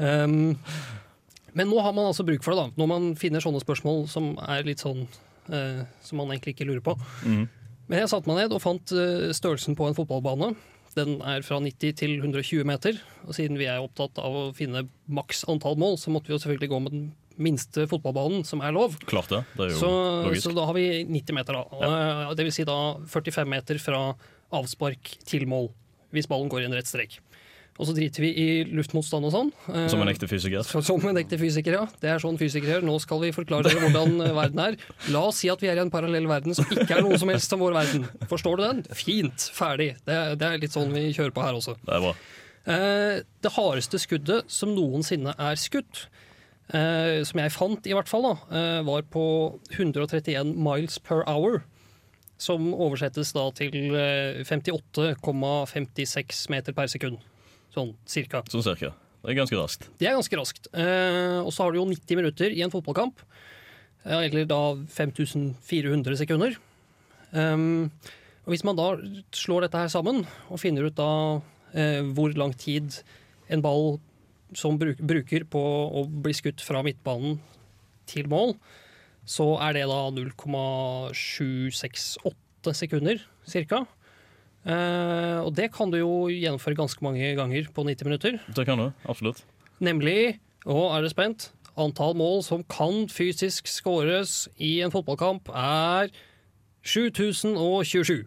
um, 0.00 0.56
men 1.56 1.70
nå 1.70 1.82
har 1.84 1.94
man 1.96 2.10
altså 2.10 2.26
bruk 2.26 2.44
for 2.44 2.56
det, 2.56 2.64
da. 2.64 2.80
Når 2.80 2.90
man 2.90 3.10
finner 3.20 3.44
sånne 3.44 3.62
spørsmål 3.62 4.06
som 4.10 4.32
er 4.48 4.66
litt 4.66 4.82
sånn 4.82 5.04
uh, 5.52 5.82
som 6.02 6.20
man 6.20 6.32
egentlig 6.32 6.56
ikke 6.56 6.68
lurer 6.68 6.84
på. 6.84 6.96
Mm. 7.24 7.46
Men 7.90 8.02
jeg 8.02 8.12
satte 8.12 8.30
meg 8.30 8.44
ned 8.44 8.54
og 8.54 8.62
fant 8.62 8.94
uh, 8.94 9.30
størrelsen 9.36 9.76
på 9.78 9.88
en 9.88 9.96
fotballbane. 9.98 10.52
Den 10.98 11.20
er 11.22 11.44
fra 11.46 11.60
90 11.62 11.94
til 12.00 12.16
120 12.18 12.64
meter. 12.66 12.96
Og 13.26 13.34
siden 13.36 13.58
vi 13.60 13.68
er 13.70 13.78
opptatt 13.82 14.18
av 14.18 14.34
å 14.34 14.44
finne 14.56 14.84
maks 15.08 15.44
antall 15.50 15.76
mål, 15.78 15.96
så 16.02 16.10
måtte 16.10 16.30
vi 16.30 16.34
jo 16.34 16.40
selvfølgelig 16.42 16.70
gå 16.72 16.80
med 16.82 16.94
den 16.96 17.04
minste 17.40 17.86
fotballbanen 17.88 18.42
som 18.44 18.60
er 18.66 18.74
lov. 18.76 18.98
Klart 19.08 19.30
det. 19.32 19.44
Det 19.56 19.68
er 19.68 19.70
jo 19.72 19.78
Så, 19.80 19.90
logisk. 20.26 20.42
så 20.48 20.54
da 20.58 20.66
har 20.68 20.74
vi 20.76 20.86
90 21.08 21.36
meter, 21.38 21.56
da. 21.56 21.80
Ja. 21.80 22.34
Det 22.34 22.44
vil 22.48 22.52
si 22.52 22.66
da 22.68 22.78
45 23.06 23.48
meter 23.48 23.78
fra 23.80 24.02
avspark 24.52 25.14
til 25.30 25.46
mål, 25.48 25.70
hvis 26.12 26.26
ballen 26.28 26.50
går 26.50 26.64
i 26.64 26.68
en 26.68 26.74
rett 26.76 26.90
strek. 26.90 27.20
Og 27.80 27.86
så 27.88 27.94
driter 27.96 28.20
vi 28.20 28.28
i 28.36 28.46
luftmotstand 28.76 29.24
og 29.24 29.32
sånn. 29.32 29.50
Eh, 29.72 29.86
Som 29.88 30.02
en 30.04 30.10
ekte 30.12 30.28
fysiker. 30.28 30.60
Som 30.68 31.00
en 31.08 31.16
ekte 31.16 31.38
fysiker, 31.40 31.72
ja. 31.78 31.86
Det 32.02 32.10
er 32.12 32.20
sånn 32.20 32.36
fysikere 32.40 32.74
gjør. 32.76 32.84
Nå 32.84 32.98
skal 33.00 33.22
vi 33.22 33.30
forklare 33.32 33.70
dere 33.70 33.80
hvordan 33.86 34.20
eh, 34.26 34.34
verden 34.36 34.60
er. 34.66 34.76
La 35.14 35.22
oss 35.30 35.38
si 35.40 35.48
at 35.48 35.62
vi 35.64 35.70
er 35.72 35.80
i 35.80 35.84
en 35.86 35.92
parallell 35.92 36.28
verden 36.28 36.52
som 36.56 36.68
ikke 36.68 36.98
er 36.98 37.00
noe 37.06 37.16
som 37.20 37.32
helst 37.32 37.48
som 37.48 37.62
vår 37.64 37.78
verden. 37.78 38.04
Forstår 38.28 38.60
du 38.60 38.64
den? 38.66 38.82
Fint. 38.92 39.48
Ferdig. 39.56 39.94
Det 40.04 40.18
det 40.40 40.46
er 40.50 40.60
litt 40.60 40.76
sånn 40.76 40.92
vi 40.92 41.06
kjører 41.16 41.32
på 41.32 41.46
her 41.46 41.56
også. 41.56 41.78
Det 41.86 41.96
er 41.96 42.04
bra. 42.04 42.12
Eh, 42.70 43.16
det 43.40 43.54
hardeste 43.56 43.96
skuddet 44.04 44.52
som 44.52 44.76
noensinne 44.76 45.32
er 45.40 45.56
skutt, 45.60 46.04
som 46.70 47.40
jeg 47.42 47.50
fant 47.50 47.86
i 47.90 47.94
hvert 47.96 48.06
fall, 48.06 48.22
da, 48.28 48.60
var 48.86 49.02
på 49.10 49.24
131 49.74 50.52
miles 50.54 51.00
per 51.02 51.24
hour. 51.26 51.64
Som 52.40 52.70
oversettes 52.72 53.34
da 53.36 53.42
til 53.52 53.74
eh, 53.98 54.38
58,56 54.48 56.46
meter 56.54 56.72
per 56.76 56.88
sekund. 56.88 57.18
Sånn 57.74 57.94
cirka. 58.08 58.42
Sånn 58.50 58.64
cirka. 58.66 58.90
Det 59.20 59.34
er 59.34 59.36
ganske 59.36 59.58
raskt. 59.58 59.82
Det 60.00 60.06
er 60.08 60.16
ganske 60.16 60.38
raskt. 60.38 60.64
Eh, 60.72 61.40
og 61.44 61.52
så 61.52 61.62
har 61.64 61.70
du 61.72 61.78
jo 61.80 61.90
90 61.90 62.16
minutter 62.18 62.48
i 62.56 62.62
en 62.64 62.72
fotballkamp. 62.72 63.16
Eh, 64.04 64.20
eller 64.26 64.44
da 64.48 64.76
5400 64.88 66.16
sekunder. 66.22 66.52
Um, 67.30 67.90
og 68.42 68.50
hvis 68.54 68.66
man 68.66 68.78
da 68.78 68.86
slår 69.36 69.60
dette 69.66 69.78
her 69.78 69.90
sammen, 69.92 70.16
og 70.48 70.62
finner 70.62 70.86
ut 70.88 70.98
da 70.98 71.12
eh, 71.76 72.02
hvor 72.16 72.30
lang 72.34 72.52
tid 72.58 72.86
en 73.52 73.62
ball 73.62 74.00
som 74.56 74.78
bruk, 74.80 74.98
bruker 74.98 75.44
på 75.46 75.60
å 75.60 76.06
bli 76.10 76.32
skutt 76.34 76.60
fra 76.64 76.82
midtbanen 76.82 77.38
til 78.10 78.26
mål, 78.30 78.56
så 79.28 79.58
er 79.62 79.72
det 79.76 79.86
da 79.86 80.10
0,768 80.16 82.74
sekunder 82.74 83.16
cirka. 83.46 83.86
Eh, 84.68 85.38
og 85.40 85.54
det 85.56 85.70
kan 85.72 85.92
du 85.92 86.00
jo 86.00 86.12
gjennomføre 86.28 86.78
ganske 86.78 87.04
mange 87.04 87.32
ganger 87.38 87.70
på 87.74 87.84
90 87.86 88.08
minutter. 88.08 88.40
Det 88.56 88.66
kan 88.68 88.80
du. 88.80 88.90
Absolutt. 89.08 89.44
Nemlig, 89.80 90.36
og 90.68 90.90
er 90.92 91.06
du 91.06 91.12
spent, 91.12 91.48
antall 91.80 92.16
mål 92.18 92.42
som 92.44 92.64
kan 92.68 93.06
fysisk 93.08 93.70
skåres 93.70 94.44
i 94.60 94.80
en 94.84 94.92
fotballkamp 94.92 95.48
er 95.54 96.12
7027. 96.84 98.26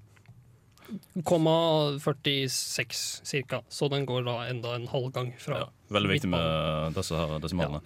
46 1.13 3.22
cirka. 3.26 3.62
Så 3.69 3.88
den 3.89 4.06
går 4.06 4.26
da 4.28 4.36
enda 4.50 4.76
en 4.76 4.88
halv 4.91 5.10
gang 5.13 5.32
fra 5.41 5.67
Veldig 5.93 6.10
viktig 6.10 6.30
med 6.30 6.96
disse 6.98 7.17
her 7.17 7.38
desimalene. 7.41 7.82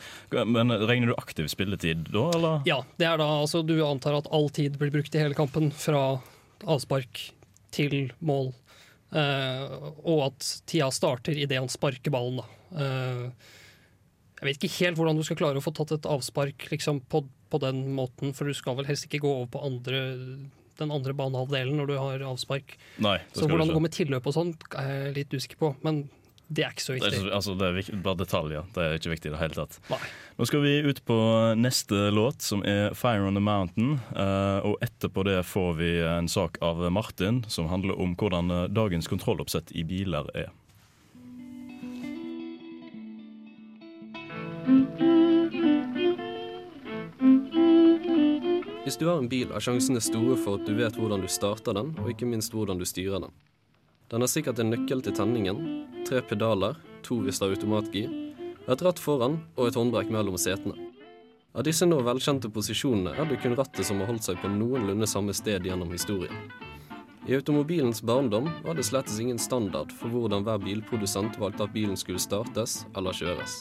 Men 0.47 0.71
regner 0.87 1.11
du 1.11 1.15
aktiv 1.17 1.47
spilletid 1.51 2.07
da, 2.13 2.23
eller? 2.35 2.61
Ja, 2.67 2.81
det 2.99 3.07
er 3.09 3.19
da 3.19 3.27
altså 3.41 3.63
du 3.67 3.75
antar 3.85 4.15
at 4.21 4.29
all 4.31 4.47
tid 4.55 4.77
blir 4.79 4.91
brukt 4.93 5.15
i 5.15 5.19
hele 5.19 5.35
kampen, 5.37 5.71
fra 5.75 6.21
avspark 6.67 7.27
til 7.75 8.11
mål. 8.19 8.51
Uh, 9.07 9.93
og 10.03 10.25
at 10.25 10.47
tida 10.67 10.89
starter 10.91 11.37
idet 11.39 11.59
han 11.61 11.71
sparker 11.71 12.11
ballen. 12.11 12.41
Eh, 12.75 13.53
jeg 14.37 14.45
vet 14.45 14.65
ikke 14.67 14.83
helt 14.83 14.99
hvordan 14.99 15.17
du 15.17 15.23
skal 15.25 15.39
klare 15.39 15.61
å 15.61 15.63
få 15.63 15.71
tatt 15.73 15.95
et 15.95 16.09
avspark 16.09 16.67
liksom, 16.73 16.99
på, 17.09 17.23
på 17.49 17.59
den 17.63 17.85
måten, 17.95 18.35
for 18.37 18.49
du 18.49 18.57
skal 18.57 18.77
vel 18.77 18.89
helst 18.89 19.07
ikke 19.07 19.23
gå 19.23 19.31
over 19.31 19.47
på 19.55 19.63
andre, 19.65 20.01
den 20.77 20.93
andre 20.93 21.15
banehalvdelen 21.17 21.79
når 21.79 21.89
du 21.89 21.95
har 21.95 22.25
avspark. 22.33 22.75
Nei, 23.01 23.17
Så 23.33 23.47
hvordan 23.47 23.71
det 23.71 23.77
går 23.79 23.85
med 23.87 23.95
tilløp 23.95 24.29
og 24.29 24.35
sånn, 24.35 24.53
er 24.77 24.91
jeg 24.91 25.15
litt 25.21 25.37
usikker 25.39 25.61
på. 25.63 25.71
Men 25.87 26.03
det 26.49 26.63
er 26.63 26.71
ikke 26.71 26.81
så 26.85 26.93
Det 26.95 27.01
viktig. 27.03 27.19
er, 27.27 27.33
altså, 27.35 27.55
det 27.59 27.67
er 27.67 27.97
bare 28.03 28.15
detaljer. 28.21 28.63
Det 28.73 28.83
er 28.83 28.93
ikke 28.97 29.11
viktig 29.11 29.29
i 29.29 29.33
det 29.33 29.39
hele 29.41 29.57
tatt. 29.57 29.79
Nei. 29.91 29.99
Nå 30.39 30.45
skal 30.47 30.61
vi 30.63 30.75
ut 30.87 31.01
på 31.05 31.17
neste 31.59 32.07
låt, 32.15 32.41
som 32.41 32.63
er 32.63 32.93
'Fire 32.95 33.27
on 33.27 33.33
the 33.35 33.41
Mountain'. 33.43 33.99
eh, 34.15 34.59
og 34.65 34.77
etterpå 34.81 35.23
det 35.25 35.43
får 35.45 35.75
vi 35.77 35.91
en 36.01 36.27
sak 36.27 36.57
av 36.61 36.77
Martin 36.91 37.43
som 37.47 37.67
handler 37.67 37.99
om 37.99 38.15
hvordan 38.15 38.51
eh, 38.51 38.67
dagens 38.67 39.07
kontrolloppsett 39.07 39.71
i 39.75 39.83
biler 39.83 40.25
er. 40.35 40.49
Hvis 48.83 48.95
du 48.97 49.05
har 49.09 49.17
en 49.19 49.27
bil, 49.27 49.49
er 49.51 49.63
sjansene 49.63 49.99
store 50.03 50.37
for 50.39 50.59
at 50.61 50.67
du 50.67 50.73
vet 50.77 50.95
hvordan 50.95 51.23
du 51.23 51.27
starter 51.31 51.75
den, 51.75 51.89
og 51.99 52.11
ikke 52.13 52.27
minst 52.29 52.53
hvordan 52.55 52.79
du 52.79 52.85
styrer 52.87 53.19
den. 53.25 53.33
Den 54.07 54.23
har 54.23 54.29
sikkert 54.31 54.59
en 54.63 54.69
nøkkel 54.71 55.01
til 55.03 55.11
tenningen, 55.17 55.57
tre 56.07 56.21
pedaler, 56.23 56.77
to 57.03 57.17
hvis 57.25 57.41
det 57.41 57.47
er 57.49 57.55
automatgir, 57.57 58.11
et 58.67 58.83
ratt 58.85 59.01
foran 59.03 59.41
og 59.57 59.67
et 59.67 59.75
håndbrekk 59.75 60.13
mellom 60.15 60.37
setene. 60.39 60.77
Av 61.51 61.65
disse 61.67 61.83
nå 61.83 61.97
velkjente 62.05 62.47
posisjonene 62.53 63.17
er 63.19 63.27
det 63.27 63.41
kun 63.43 63.57
rattet 63.59 63.83
som 63.83 63.99
har 63.99 64.07
holdt 64.07 64.23
seg 64.29 64.39
på 64.39 64.51
noenlunde 64.53 65.09
samme 65.11 65.35
sted 65.35 65.67
gjennom 65.67 65.91
historien. 65.91 66.39
I 67.27 67.35
automobilens 67.35 67.99
barndom 67.99 68.47
var 68.63 68.79
det 68.79 68.85
slettes 68.87 69.19
ingen 69.19 69.41
standard 69.43 69.91
for 69.91 70.13
hvordan 70.13 70.47
hver 70.47 70.63
bilprodusent 70.63 71.35
valgte 71.41 71.67
at 71.67 71.75
bilen 71.75 71.99
skulle 71.99 72.23
startes 72.23 72.85
eller 72.95 73.11
kjøres. 73.11 73.57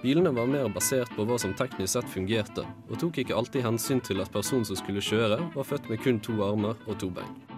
Bilene 0.00 0.32
var 0.32 0.48
mer 0.48 0.72
basert 0.72 1.12
på 1.12 1.28
hva 1.28 1.36
som 1.42 1.52
teknisk 1.58 1.98
sett 1.98 2.08
fungerte, 2.08 2.64
og 2.88 2.96
tok 3.02 3.20
ikke 3.20 3.36
alltid 3.36 3.68
hensyn 3.68 4.00
til 4.00 4.24
at 4.24 4.32
personen 4.32 4.64
som 4.64 4.80
skulle 4.80 5.04
kjøre, 5.04 5.42
var 5.58 5.70
født 5.74 5.92
med 5.92 6.00
kun 6.00 6.24
to 6.24 6.40
armer 6.46 6.78
og 6.86 6.96
to 7.02 7.12
bein. 7.12 7.57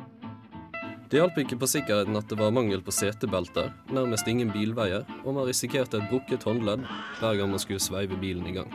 Det 1.10 1.18
hjalp 1.18 1.38
ikke 1.42 1.56
på 1.58 1.66
sikkerheten 1.66 2.14
at 2.14 2.28
det 2.30 2.36
var 2.38 2.52
mangel 2.54 2.82
på 2.86 2.92
setebelter, 2.94 3.72
nærmest 3.90 4.28
ingen 4.30 4.52
bilveier, 4.54 5.02
og 5.24 5.34
man 5.34 5.48
risikerte 5.48 5.98
et 5.98 6.06
brukket 6.06 6.44
håndledd 6.46 6.84
hver 7.18 7.34
gang 7.40 7.50
man 7.50 7.58
skulle 7.58 7.82
sveive 7.82 8.14
bilen 8.20 8.46
i 8.46 8.54
gang. 8.54 8.70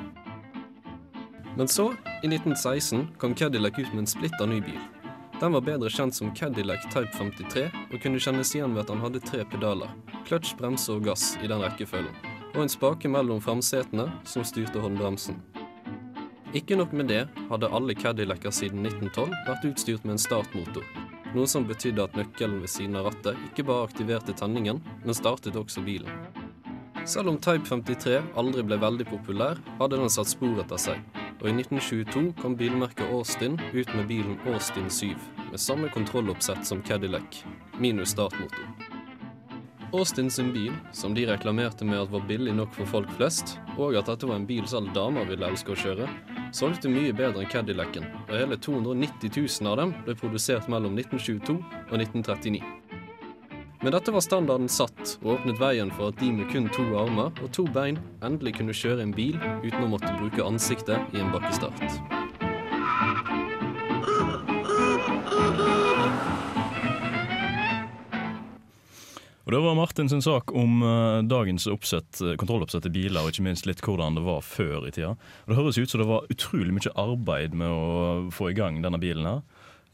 Men 1.56 1.72
så, 1.72 1.94
i 1.96 2.28
1916, 2.28 3.06
kom 3.18 3.38
Cadillac 3.40 3.80
ut 3.80 3.94
med 3.94 4.04
en 4.04 4.12
splitter 4.12 4.52
ny 4.52 4.60
bil. 4.66 4.82
Den 5.40 5.56
var 5.56 5.64
bedre 5.64 5.88
kjent 5.88 6.16
som 6.16 6.34
Cadillac 6.36 6.84
Type 6.92 7.16
53, 7.16 7.70
og 7.72 8.04
kunne 8.04 8.20
kjennes 8.20 8.52
igjen 8.52 8.76
ved 8.76 8.84
at 8.84 8.92
han 8.92 9.06
hadde 9.06 9.24
tre 9.24 9.48
pedaler, 9.48 9.96
kløtsj, 10.28 10.58
bremse 10.60 10.92
og 10.92 11.08
gass 11.08 11.38
i 11.40 11.48
den 11.48 11.64
rekkefølgen, 11.64 12.20
og 12.52 12.66
en 12.66 12.76
spake 12.76 13.08
mellom 13.16 13.40
framsetene 13.40 14.10
som 14.28 14.44
styrte 14.44 14.84
håndbremsen. 14.84 15.40
Ikke 16.52 16.76
nok 16.76 16.92
med 16.92 17.08
det 17.12 17.26
hadde 17.48 17.72
alle 17.72 17.96
Cadillacer 17.96 18.52
siden 18.60 18.84
1912 18.84 19.32
vært 19.48 19.72
utstyrt 19.72 20.04
med 20.04 20.18
en 20.18 20.26
startmotor, 20.28 20.84
noe 21.36 21.50
som 21.52 21.68
betydde 21.68 22.04
at 22.04 22.16
nøkkelen 22.18 22.62
ved 22.64 22.72
siden 22.72 22.98
av 23.00 23.10
rattet 23.10 23.40
ikke 23.50 23.68
bare 23.68 23.90
aktiverte 23.90 24.36
tenningen, 24.38 24.82
men 25.04 25.18
startet 25.18 25.60
også 25.60 25.84
bilen. 25.86 26.12
Selv 27.06 27.30
om 27.30 27.38
Type 27.38 27.68
53 27.70 28.22
aldri 28.40 28.64
ble 28.66 28.80
veldig 28.82 29.06
populær, 29.12 29.60
hadde 29.78 30.00
den 30.00 30.10
satt 30.10 30.32
spor 30.32 30.58
etter 30.64 30.80
seg, 30.82 31.04
og 31.38 31.50
i 31.52 31.54
1922 31.54 32.32
kom 32.40 32.56
bilmerket 32.58 33.12
Austin 33.14 33.60
ut 33.76 33.92
med 33.94 34.08
bilen 34.10 34.40
Austin 34.50 34.90
7, 34.90 35.14
med 35.52 35.62
samme 35.62 35.92
kontrolloppsett 35.94 36.66
som 36.66 36.82
Cadillac, 36.82 37.44
minus 37.78 38.16
startmotor. 38.16 38.66
Austin 39.94 40.32
sin 40.32 40.50
bil, 40.56 40.74
som 40.92 41.14
de 41.14 41.28
reklamerte 41.30 41.86
med 41.86 42.02
at 42.02 42.12
var 42.12 42.26
billig 42.28 42.56
nok 42.56 42.74
for 42.74 42.90
folk 42.90 43.12
flest, 43.20 43.60
og 43.78 43.96
at 44.00 44.10
dette 44.10 44.28
var 44.28 44.42
en 44.42 44.50
bil 44.50 44.66
selv 44.68 44.90
damer 44.98 45.30
ville 45.30 45.46
elske 45.46 45.76
å 45.76 45.78
kjøre, 45.80 46.10
solgte 46.56 46.92
mye 46.92 47.14
bedre 47.16 47.44
enn 47.44 47.52
Cadillacen, 47.52 48.08
og 48.30 48.36
hele 48.38 48.58
290 48.58 49.32
000 49.36 49.72
av 49.72 49.80
dem 49.82 49.94
ble 50.06 50.16
produsert 50.20 50.70
mellom 50.72 50.96
1922 50.98 51.58
og 51.60 51.98
1939. 52.00 52.64
Men 53.84 53.94
dette 53.94 54.14
var 54.16 54.24
standarden 54.24 54.72
satt, 54.72 55.18
og 55.22 55.36
åpnet 55.36 55.60
veien 55.62 55.92
for 55.94 56.10
at 56.10 56.18
de 56.22 56.32
med 56.34 56.50
kun 56.50 56.72
to 56.74 56.88
armer 56.98 57.30
og 57.44 57.52
to 57.54 57.68
bein 57.76 58.00
endelig 58.26 58.56
kunne 58.58 58.74
kjøre 58.74 59.06
en 59.06 59.14
bil 59.14 59.38
uten 59.38 59.84
å 59.86 59.92
måtte 59.92 60.16
bruke 60.18 60.48
ansiktet 60.48 61.14
i 61.14 61.22
en 61.22 61.34
bakkestart. 61.36 62.00
Og 69.46 69.52
Det 69.54 69.60
var 69.62 69.76
Martin 69.78 70.10
sin 70.10 70.24
sak 70.26 70.52
om 70.58 70.82
eh, 70.82 71.20
dagens 71.30 71.68
oppsett, 71.70 72.22
eh, 72.22 72.34
kontrolloppsett 72.42 72.82
til 72.88 72.96
biler, 72.96 73.22
og 73.22 73.30
ikke 73.30 73.46
minst 73.46 73.68
litt 73.70 73.84
hvordan 73.86 74.18
det 74.18 74.24
var 74.26 74.42
før 74.42 74.88
i 74.88 74.94
tida. 74.96 75.14
Og 75.46 75.52
Det 75.52 75.60
høres 75.60 75.78
ut 75.78 75.92
som 75.92 76.02
det 76.02 76.10
var 76.10 76.26
utrolig 76.34 76.74
mye 76.74 76.94
arbeid 76.98 77.54
med 77.54 77.70
å 77.70 78.32
få 78.34 78.50
i 78.50 78.58
gang 78.58 78.82
denne 78.82 79.02
bilen 79.02 79.30
her. 79.30 79.44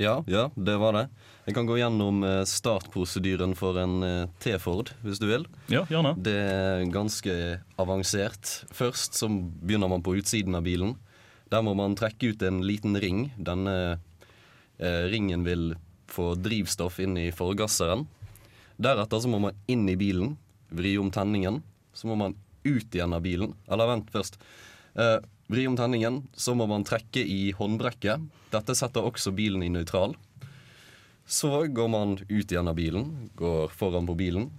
Ja, 0.02 0.16
ja, 0.26 0.48
det 0.56 0.78
var 0.82 0.96
det. 0.96 1.04
Jeg 1.46 1.58
kan 1.58 1.68
gå 1.68 1.76
gjennom 1.82 2.24
eh, 2.24 2.46
startprosedyren 2.48 3.58
for 3.60 3.76
en 3.82 4.30
T-Ford, 4.42 4.94
hvis 5.04 5.20
du 5.20 5.28
vil. 5.28 5.44
Ja, 5.68 5.84
gjerne. 5.92 6.16
Det 6.16 6.38
er 6.40 6.88
ganske 6.94 7.36
avansert. 7.82 8.56
Først 8.72 9.20
så 9.20 9.28
begynner 9.28 9.92
man 9.92 10.06
på 10.06 10.16
utsiden 10.22 10.56
av 10.56 10.64
bilen. 10.66 10.96
Der 11.52 11.64
må 11.66 11.76
man 11.76 11.98
trekke 12.00 12.32
ut 12.32 12.44
en 12.48 12.62
liten 12.64 12.96
ring. 13.04 13.26
Denne 13.36 14.00
eh, 14.80 15.04
ringen 15.12 15.44
vil 15.44 15.74
få 16.12 16.32
drivstoff 16.40 17.02
inn 17.04 17.18
i 17.20 17.28
forgasseren. 17.36 18.08
Deretter 18.82 19.22
så 19.22 19.30
må 19.30 19.39
man 19.44 19.58
inn 19.70 19.86
i 19.89 19.98
bilen, 20.00 20.36
vri 20.74 20.96
om 20.98 21.12
tenningen. 21.13 21.62
Så 21.94 22.08
må 22.10 22.17
man 22.17 22.36
ut 22.63 22.96
igjen 22.96 23.13
av 23.13 23.22
bilen. 23.26 23.54
Eller 23.70 23.89
vent 23.89 24.10
først. 24.13 24.39
Eh, 24.96 25.17
vri 25.52 25.67
om 25.67 25.78
tenningen, 25.78 26.24
så 26.34 26.56
må 26.56 26.67
man 26.70 26.86
trekke 26.88 27.22
i 27.22 27.52
håndbrekket. 27.58 28.28
Dette 28.54 28.76
setter 28.78 29.06
også 29.06 29.34
bilen 29.36 29.63
i 29.63 29.72
nøytral. 29.72 30.15
Så 31.28 31.52
går 31.72 31.91
man 31.91 32.17
ut 32.28 32.52
igjen 32.52 32.67
av 32.67 32.76
bilen, 32.76 33.30
går 33.39 33.72
foran 33.72 34.08
på 34.10 34.17
bilen, 34.20 34.50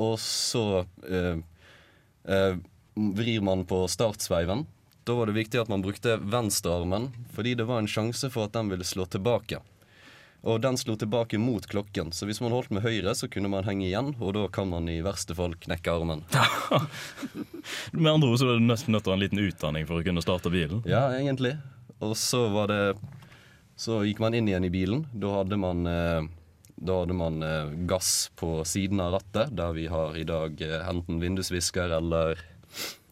og 0.00 0.14
så 0.22 0.84
eh, 1.04 1.42
eh, 2.24 2.54
vrir 2.94 3.42
man 3.44 3.66
på 3.68 3.82
startsveiven. 3.90 4.64
Da 5.04 5.16
var 5.18 5.28
det 5.28 5.36
viktig 5.36 5.60
at 5.60 5.68
man 5.68 5.82
brukte 5.84 6.16
venstrearmen, 6.16 7.10
fordi 7.34 7.56
det 7.58 7.66
var 7.68 7.82
en 7.82 7.90
sjanse 7.90 8.30
for 8.32 8.46
at 8.46 8.54
den 8.56 8.70
ville 8.72 8.86
slå 8.86 9.04
tilbake. 9.10 9.60
Og 10.42 10.58
den 10.58 10.74
slo 10.78 10.96
tilbake 10.98 11.38
mot 11.38 11.66
klokken, 11.70 12.10
så 12.10 12.26
hvis 12.26 12.40
man 12.42 12.50
holdt 12.50 12.72
med 12.74 12.82
høyre, 12.82 13.14
så 13.14 13.28
kunne 13.30 13.50
man 13.52 13.62
henge 13.62 13.86
igjen, 13.86 14.10
og 14.18 14.32
da 14.34 14.48
kan 14.50 14.66
man 14.72 14.88
i 14.90 14.98
verste 15.04 15.36
fall 15.38 15.54
knekke 15.54 15.94
armen. 15.94 16.24
Med 17.94 18.10
andre 18.10 18.32
ord 18.32 18.40
så 18.40 18.48
var 18.48 18.58
du 18.58 18.66
nesten 18.66 18.90
nødt 18.96 19.06
til 19.06 19.12
å 19.12 19.14
ha 19.14 19.20
en 19.20 19.22
liten 19.22 19.42
utdanning 19.42 19.86
for 19.86 20.00
å 20.00 20.06
kunne 20.06 20.24
starte 20.24 20.50
bilen. 20.50 20.82
Ja, 20.90 21.04
egentlig. 21.14 21.54
Og 22.02 22.16
så 22.18 22.48
var 22.50 22.72
det 22.72 22.82
Så 23.78 24.00
gikk 24.02 24.18
man 24.20 24.34
inn 24.34 24.48
igjen 24.50 24.66
i 24.66 24.70
bilen. 24.70 25.06
Da 25.14 25.30
hadde 25.38 25.56
man 25.58 25.86
eh, 25.88 26.26
da 26.82 26.98
hadde 27.00 27.14
man 27.14 27.42
eh, 27.46 27.70
gass 27.86 28.30
på 28.38 28.64
siden 28.66 29.00
av 29.00 29.14
rattet, 29.16 29.54
der 29.54 29.72
vi 29.76 29.86
har 29.90 30.16
i 30.18 30.26
dag 30.26 30.58
eh, 30.62 30.82
enten 30.90 31.22
vindusvisker 31.22 31.94
eller, 31.98 32.42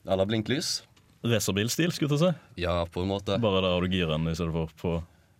eller 0.02 0.26
blinklys. 0.26 0.80
Racerbilstil, 1.22 1.92
skulle 1.94 2.16
jeg 2.16 2.22
si. 2.22 2.62
Ja, 2.64 2.80
på 2.90 3.04
en 3.04 3.12
måte. 3.12 3.38
Bare 3.38 3.62
der 3.62 3.74
har 3.76 3.86
du 3.86 3.94
giren 3.94 4.26
i 4.26 4.34
stedet 4.34 4.54
for 4.56 4.74
på 4.82 4.94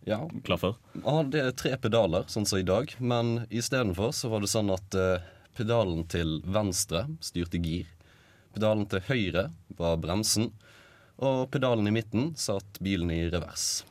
Ja, 0.09 0.31
klaffer. 0.45 0.75
Ja, 1.05 1.21
det 1.23 1.41
er 1.45 1.53
tre 1.57 1.75
pedaler, 1.81 2.25
sånn 2.31 2.47
som 2.49 2.61
i 2.61 2.67
dag. 2.67 2.95
Men 2.99 3.45
istedenfor 3.51 4.15
så 4.17 4.31
var 4.33 4.41
det 4.41 4.51
sånn 4.53 4.73
at 4.73 4.97
eh, 4.97 5.27
pedalen 5.59 6.07
til 6.09 6.39
venstre 6.49 7.05
styrte 7.25 7.61
gir. 7.61 7.89
Pedalen 8.55 8.87
til 8.91 9.05
høyre 9.11 9.51
var 9.79 10.01
bremsen. 10.03 10.51
Og 11.21 11.51
pedalen 11.53 11.89
i 11.91 11.95
midten 11.95 12.33
satt 12.41 12.81
bilen 12.81 13.13
i 13.13 13.27
revers. 13.31 13.85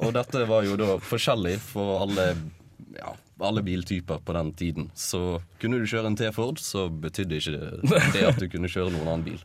Og 0.00 0.14
dette 0.16 0.44
var 0.48 0.64
jo 0.64 0.76
da 0.80 0.96
forskjellig 1.04 1.58
for 1.62 2.02
alle, 2.04 2.26
ja, 2.96 3.12
alle 3.44 3.62
biltyper 3.64 4.20
på 4.24 4.36
den 4.36 4.52
tiden. 4.56 4.90
Så 4.96 5.40
kunne 5.60 5.80
du 5.80 5.88
kjøre 5.88 6.12
en 6.12 6.18
T-Ford, 6.18 6.60
så 6.60 6.88
betydde 6.88 7.40
ikke 7.40 7.56
det, 7.56 8.00
det 8.16 8.24
at 8.28 8.40
du 8.40 8.48
kunne 8.52 8.72
kjøre 8.72 8.92
noen 8.92 9.08
annen 9.08 9.26
bil. 9.32 9.44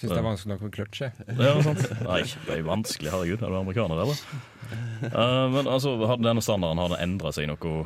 Syns 0.00 0.10
det 0.14 0.18
er 0.18 0.24
vanskelig 0.24 0.52
nok 0.54 0.62
med 0.64 0.72
clutch, 0.74 1.00
jeg. 1.04 1.12
Ja, 1.36 1.54
sant. 1.64 1.82
Nei, 2.06 2.20
det 2.46 2.54
er 2.56 2.62
vanskelig. 2.64 3.10
Herregud, 3.12 3.42
er 3.44 3.52
du 3.52 3.58
amerikaner, 3.60 4.00
eller? 4.00 4.20
Uh, 5.12 5.46
men 5.52 5.68
altså, 5.68 5.92
har 6.08 6.20
denne 6.24 6.40
standarden 6.44 6.80
har 6.80 6.92
den 6.94 7.02
endra 7.04 7.32
seg 7.36 7.48
noe 7.50 7.82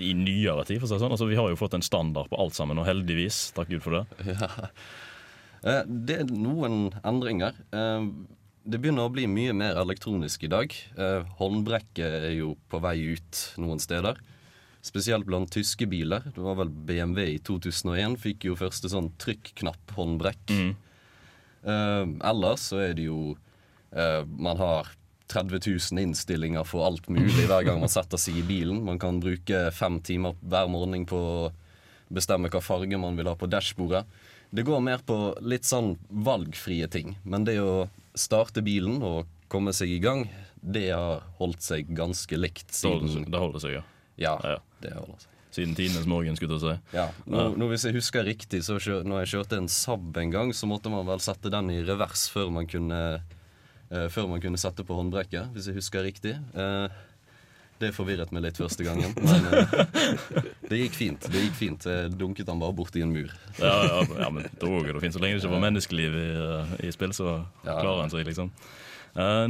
i 0.00 0.14
nyere 0.16 0.64
tid? 0.64 0.78
for 0.80 0.88
å 0.88 0.92
si 0.94 1.02
sånn? 1.02 1.12
Altså, 1.12 1.28
Vi 1.28 1.36
har 1.36 1.50
jo 1.52 1.58
fått 1.60 1.76
en 1.76 1.84
standard 1.84 2.30
på 2.32 2.38
alt 2.40 2.56
sammen, 2.56 2.80
og 2.80 2.88
heldigvis. 2.88 3.50
Takk 3.56 3.68
Gud 3.74 3.84
for 3.84 4.00
det. 4.00 4.04
Ja. 4.32 4.48
Uh, 5.62 5.82
Det 5.86 6.22
er 6.24 6.30
noen 6.32 6.88
endringer. 7.06 7.52
Uh, 7.70 8.08
Det 8.64 8.78
begynner 8.80 9.08
å 9.08 9.12
bli 9.12 9.26
mye 9.26 9.52
mer 9.58 9.76
elektronisk 9.82 10.44
i 10.46 10.50
dag. 10.52 10.70
Eh, 10.94 11.24
Håndbrekket 11.40 12.12
er 12.28 12.34
jo 12.36 12.52
på 12.70 12.78
vei 12.78 12.94
ut 13.16 13.40
noen 13.58 13.80
steder. 13.82 14.20
Spesielt 14.86 15.26
blant 15.26 15.50
tyske 15.50 15.82
biler. 15.90 16.22
Det 16.30 16.38
var 16.44 16.54
vel 16.60 16.70
BMW 16.70 17.24
i 17.32 17.40
2001 17.42 18.14
fikk 18.22 18.46
jo 18.46 18.54
første 18.58 18.86
sånn 18.92 19.10
trykknapp-håndbrekk. 19.18 20.54
Eh, 20.54 20.70
ellers 21.64 22.68
så 22.72 22.80
er 22.82 22.94
det 22.98 23.04
jo 23.06 23.36
eh, 23.94 24.24
Man 24.26 24.58
har 24.58 24.88
30 25.32 25.60
000 25.92 26.02
innstillinger 26.02 26.64
for 26.68 26.84
alt 26.86 27.06
mulig 27.08 27.46
hver 27.48 27.64
gang 27.64 27.80
man 27.80 27.88
setter 27.92 28.20
seg 28.20 28.36
i 28.36 28.44
bilen. 28.44 28.82
Man 28.84 28.98
kan 29.00 29.20
bruke 29.22 29.70
fem 29.72 30.00
timer 30.04 30.34
hver 30.42 30.68
morgen 30.68 31.06
på 31.08 31.16
å 31.16 31.46
bestemme 32.12 32.50
hva 32.52 32.60
farge 32.60 32.98
man 33.00 33.16
vil 33.16 33.30
ha 33.30 33.36
på 33.38 33.48
dashbordet. 33.48 34.02
Det 34.52 34.66
går 34.68 34.82
mer 34.84 35.00
på 35.08 35.16
litt 35.40 35.64
sånn 35.64 35.94
valgfrie 36.12 36.84
ting. 36.92 37.14
Men 37.24 37.46
det 37.48 37.56
å 37.64 37.86
starte 38.12 38.60
bilen 38.60 39.00
og 39.00 39.30
komme 39.48 39.72
seg 39.72 39.94
i 39.94 40.02
gang, 40.04 40.26
det 40.60 40.90
har 40.92 41.22
holdt 41.40 41.64
seg 41.64 41.88
ganske 41.96 42.36
likt 42.36 42.68
siden 42.76 43.24
det 43.32 43.40
holder 43.40 43.64
seg 43.64 43.78
ja. 43.78 43.84
Ja, 44.20 44.34
Ja, 44.44 44.50
ja. 44.58 44.60
det 44.84 44.92
holder 44.98 45.24
seg. 45.24 45.31
Siden 45.52 45.74
tidenes 45.76 46.08
morgen, 46.08 46.36
skulle 46.36 46.56
jeg 46.56 46.64
si. 46.64 46.96
Ja, 46.96 47.10
nå, 47.28 47.50
nå 47.60 47.68
Hvis 47.68 47.84
jeg 47.84 47.96
husker 47.98 48.24
riktig, 48.24 48.62
så 48.64 48.78
kjør, 48.80 49.04
når 49.04 49.22
jeg 49.22 49.34
kjørte 49.34 49.60
en 49.60 49.68
Saab 49.68 50.16
en 50.16 50.32
gang, 50.32 50.52
så 50.56 50.68
måtte 50.68 50.92
man 50.92 51.04
vel 51.04 51.20
sette 51.20 51.52
den 51.52 51.68
i 51.74 51.82
revers 51.84 52.24
før 52.32 52.48
man 52.54 52.68
kunne, 52.70 53.00
uh, 53.92 54.06
før 54.12 54.30
man 54.32 54.40
kunne 54.40 54.60
sette 54.60 54.86
på 54.88 54.96
håndbrekket, 54.96 55.52
hvis 55.52 55.68
jeg 55.68 55.76
husker 55.76 56.06
riktig. 56.08 56.38
Uh, 56.56 56.88
det 57.82 57.90
forvirret 57.92 58.32
meg 58.32 58.46
litt 58.46 58.62
første 58.62 58.86
gangen, 58.86 59.12
men 59.28 59.50
uh, 59.52 60.48
det 60.70 60.80
gikk 60.86 60.96
fint. 60.96 61.28
Det 61.28 61.44
gikk 61.44 61.60
fint. 61.60 61.90
Jeg 61.90 62.16
dunket 62.16 62.48
han 62.48 62.62
bare 62.62 62.78
borti 62.80 63.04
en 63.04 63.12
mur. 63.12 63.28
Ja, 63.60 63.76
ja, 63.90 64.00
ja 64.24 64.32
men 64.32 64.48
dog 64.56 64.88
det 64.88 65.04
fint. 65.04 65.12
Så 65.12 65.20
lenge 65.20 65.36
det 65.36 65.44
ikke 65.44 65.52
var 65.58 65.66
menneskeliv 65.68 66.16
i, 66.16 66.26
i 66.88 66.96
spill, 66.96 67.12
så 67.12 67.42
klarer 67.66 68.06
han 68.06 68.14
seg, 68.14 68.24
liksom. 68.30 68.48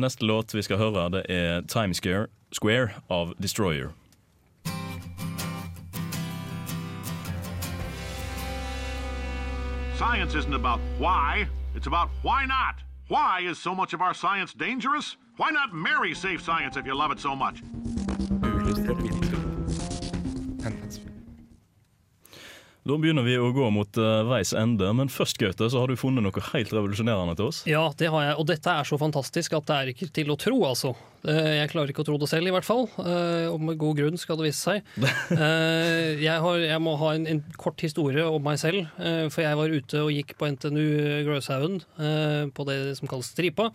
Neste 0.03 0.27
låt 0.27 0.51
vi 0.51 0.67
skal 0.67 0.83
høre, 0.83 1.07
det 1.15 1.27
er 1.31 1.63
Times 1.71 2.03
Square, 2.03 2.27
Square 2.51 2.97
av 3.07 3.37
Destroyer. 3.39 3.93
Science 10.03 10.35
isn't 10.35 10.53
about 10.53 10.81
why, 10.99 11.47
it's 11.77 11.87
about 11.87 12.11
why 12.23 12.45
not. 12.45 12.83
Why 13.07 13.43
is 13.43 13.57
so 13.57 13.73
much 13.73 13.93
of 13.93 14.01
our 14.01 14.13
science 14.13 14.53
dangerous? 14.53 15.17
Why 15.37 15.51
not 15.51 15.73
marry 15.73 16.13
safe 16.13 16.43
science 16.43 16.77
if 16.77 16.87
you 16.87 16.97
love 16.97 17.13
it 17.13 17.21
so 17.21 17.37
much? 17.37 17.63
Da 22.83 22.97
begynner 22.99 23.23
vi 23.23 23.37
å 23.39 23.53
gå 23.55 23.69
mot 23.71 23.99
uh, 24.01 24.25
veis 24.27 24.51
ende, 24.59 24.89
men 24.99 25.07
først 25.13 25.39
Gaute, 25.39 25.69
så 25.71 25.79
har 25.79 25.87
du 25.87 25.95
funnet 25.95 26.25
noe 26.27 26.43
helt 26.49 26.73
revolusjonerende 26.75 27.37
til 27.39 27.47
oss. 27.53 27.61
Ja, 27.71 27.85
det 27.95 28.09
har 28.11 28.25
jeg, 28.27 28.35
og 28.43 28.49
dette 28.51 28.75
er 28.75 28.89
så 28.89 28.99
fantastisk 28.99 29.55
at 29.55 29.69
det 29.71 29.77
er 29.77 29.91
ikke 29.93 30.09
til 30.19 30.33
å 30.35 30.39
tro, 30.41 30.57
altså. 30.67 30.91
Eh, 31.23 31.61
Jeg 31.61 31.71
klarer 31.71 31.93
ikke 31.95 32.03
å 32.03 32.09
tro 32.11 32.19
det 32.19 32.27
selv, 32.33 32.51
i 32.51 32.55
hvert 32.57 32.67
fall. 32.67 32.89
Eh, 32.99 33.47
Og 33.53 33.63
med 33.63 33.79
god 33.79 34.01
grunn, 34.01 34.19
skal 34.19 34.41
det 34.41 34.49
vise 34.49 34.59
seg. 34.67 34.91
Jeg, 36.27 36.39
har, 36.43 36.59
jeg 36.67 36.83
må 36.83 36.97
ha 36.99 37.13
en, 37.15 37.29
en 37.31 37.45
kort 37.61 37.79
historie 37.87 38.27
om 38.27 38.43
meg 38.43 38.59
selv, 38.59 38.91
for 39.31 39.43
jeg 39.47 39.59
var 39.59 39.73
ute 39.79 40.03
og 40.03 40.11
gikk 40.15 40.35
på 40.41 40.51
NTNU 40.51 40.83
Gløshaugen, 41.29 41.79
eh, 42.03 42.49
på 42.55 42.67
det 42.67 42.81
som 42.99 43.11
kalles 43.11 43.31
Stripa. 43.31 43.71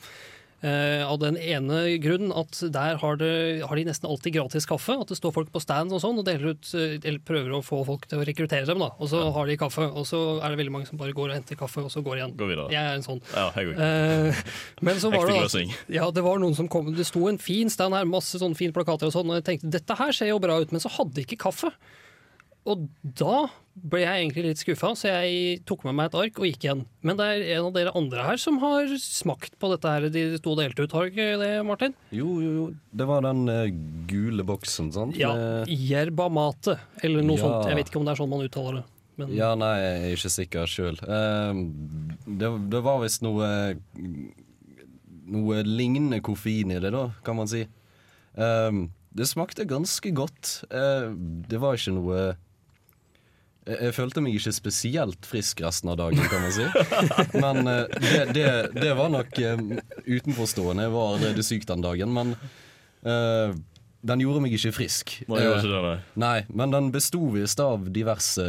Eh, 0.66 1.04
av 1.06 1.20
den 1.22 1.36
ene 1.38 1.84
grunn 2.02 2.32
at 2.34 2.58
der 2.74 2.98
har, 2.98 3.18
det, 3.22 3.62
har 3.62 3.78
de 3.78 3.84
nesten 3.86 4.08
alltid 4.10 4.34
gratis 4.40 4.66
kaffe. 4.66 4.96
At 4.98 5.12
det 5.12 5.20
står 5.20 5.36
folk 5.36 5.52
på 5.54 5.62
stand 5.62 5.94
og 5.94 6.02
sånn 6.02 6.18
og 6.18 6.26
deler 6.26 6.56
ut, 6.56 6.72
eh, 6.74 6.96
eller 7.04 7.22
prøver 7.22 7.54
å 7.54 7.60
få 7.62 7.84
folk 7.86 8.08
til 8.10 8.24
å 8.24 8.26
rekruttere 8.26 8.66
dem. 8.66 8.82
da, 8.82 8.90
Og 8.98 9.12
så 9.12 9.22
har 9.36 9.46
de 9.46 9.58
kaffe, 9.62 9.86
og 9.86 10.08
så 10.10 10.22
er 10.42 10.50
det 10.50 10.58
veldig 10.64 10.74
mange 10.74 10.90
som 10.90 10.98
bare 10.98 11.14
går 11.14 11.30
og 11.30 11.36
henter 11.38 11.60
kaffe, 11.60 11.84
og 11.86 11.94
så 11.94 12.02
går 12.02 12.18
igjen. 12.24 12.34
Går 12.40 12.50
videre. 12.50 12.72
Jeg 12.74 12.82
er 12.82 12.98
en 12.98 13.06
sånn. 13.06 13.22
Ja, 13.36 13.52
Eh, 13.58 14.42
men 14.82 14.96
så 14.98 15.12
var 15.14 15.28
det, 15.30 15.38
gløsing. 15.38 15.70
altså, 15.70 15.94
ja, 15.94 16.10
det 16.12 16.24
var 16.26 16.40
noen 16.42 16.56
som 16.56 16.68
kom 16.68 16.90
Det 16.96 17.06
sto 17.06 17.28
en 17.30 17.38
fin 17.38 17.70
stand 17.70 17.94
her, 17.94 18.06
masse 18.10 18.40
sånne 18.42 18.58
fine 18.58 18.74
plakater 18.74 19.08
og 19.12 19.14
sånn, 19.14 19.30
og 19.30 19.38
jeg 19.42 19.46
tenkte 19.52 19.72
dette 19.78 19.98
her 19.98 20.12
ser 20.12 20.32
jo 20.32 20.40
bra 20.42 20.58
ut, 20.62 20.72
men 20.74 20.82
så 20.82 20.90
hadde 20.90 21.14
de 21.14 21.26
ikke 21.26 21.38
kaffe. 21.46 21.70
Og 22.68 22.88
da 23.02 23.48
ble 23.78 24.02
jeg 24.02 24.24
egentlig 24.26 24.44
litt 24.48 24.60
skuffa, 24.60 24.90
så 24.98 25.12
jeg 25.12 25.60
tok 25.70 25.86
med 25.88 25.96
meg 25.96 26.10
et 26.10 26.18
ark 26.20 26.40
og 26.42 26.48
gikk 26.50 26.66
igjen. 26.66 26.82
Men 27.06 27.20
det 27.20 27.28
er 27.30 27.44
en 27.56 27.68
av 27.70 27.76
dere 27.76 27.94
andre 27.96 28.26
her 28.26 28.42
som 28.42 28.58
har 28.64 28.90
smakt 29.00 29.56
på 29.62 29.70
dette 29.72 29.94
her 29.94 30.08
de 30.12 30.24
og 30.42 30.58
delte 30.60 30.84
ut, 30.84 30.96
har 30.98 31.08
ikke 31.12 31.28
det, 31.40 31.52
Martin? 31.68 31.96
Jo, 32.12 32.28
jo, 32.44 32.52
jo. 32.58 32.66
Det 32.98 33.08
var 33.08 33.24
den 33.28 33.46
uh, 33.48 33.70
gule 34.10 34.44
boksen, 34.48 34.90
sant? 34.96 35.16
Ja, 35.22 35.32
Jerba 35.70 36.28
mate, 36.34 36.80
eller 37.06 37.24
noe 37.24 37.38
Ja. 37.38 37.46
sånt. 37.46 37.70
Jeg 37.72 37.80
vet 37.80 37.92
ikke 37.92 38.02
om 38.02 38.08
det 38.10 38.16
er 38.16 38.22
sånn 38.24 38.34
man 38.34 38.46
uttaler 38.48 38.80
det. 38.82 38.86
Men 39.18 39.32
Ja, 39.34 39.54
nei, 39.58 39.72
jeg 39.82 40.02
er 40.02 40.18
ikke 40.18 40.34
sikker 40.34 40.70
sjøl. 40.70 41.00
det, 41.02 42.52
det 42.74 42.84
var 42.86 43.00
visst 43.02 43.24
noe 43.26 43.48
Noe 45.28 45.58
lignende 45.68 46.22
koffein 46.24 46.72
i 46.72 46.78
det, 46.80 46.92
da, 46.96 47.10
kan 47.26 47.36
man 47.36 47.50
si. 47.52 47.66
Uh, 48.38 48.86
det 49.18 49.26
smakte 49.28 49.66
ganske 49.68 50.12
godt. 50.16 50.64
Eh, 50.70 51.08
det 51.50 51.58
var 51.62 51.78
ikke 51.78 51.96
noe 51.96 52.20
jeg, 53.68 53.78
jeg 53.88 53.96
følte 53.98 54.24
meg 54.24 54.38
ikke 54.38 54.54
spesielt 54.56 55.28
frisk 55.28 55.62
resten 55.66 55.92
av 55.92 56.00
dagen, 56.00 56.24
kan 56.32 56.46
man 56.46 56.54
si. 56.56 56.68
Men 57.44 57.72
eh, 57.72 57.98
det, 58.04 58.22
det, 58.38 58.52
det 58.78 58.94
var 58.98 59.12
nok 59.14 59.40
eh, 59.44 59.66
utenforstående. 60.08 60.88
Jeg 60.88 60.96
var 60.96 61.16
allerede 61.16 61.46
syk 61.46 61.68
den 61.70 61.84
dagen. 61.84 62.14
Men 62.16 62.36
uh, 63.08 63.58
den 64.08 64.24
gjorde 64.24 64.44
meg 64.46 64.56
ikke 64.56 64.76
frisk. 64.76 65.18
Nei, 65.28 65.42
ikke 65.44 65.58
Eh, 65.58 65.68
det, 65.68 65.82
nei. 65.84 65.98
Nei, 66.24 66.38
men 66.54 66.74
den 66.74 66.90
besto 66.94 67.22
visst 67.34 67.62
av 67.64 67.90
diverse 67.94 68.46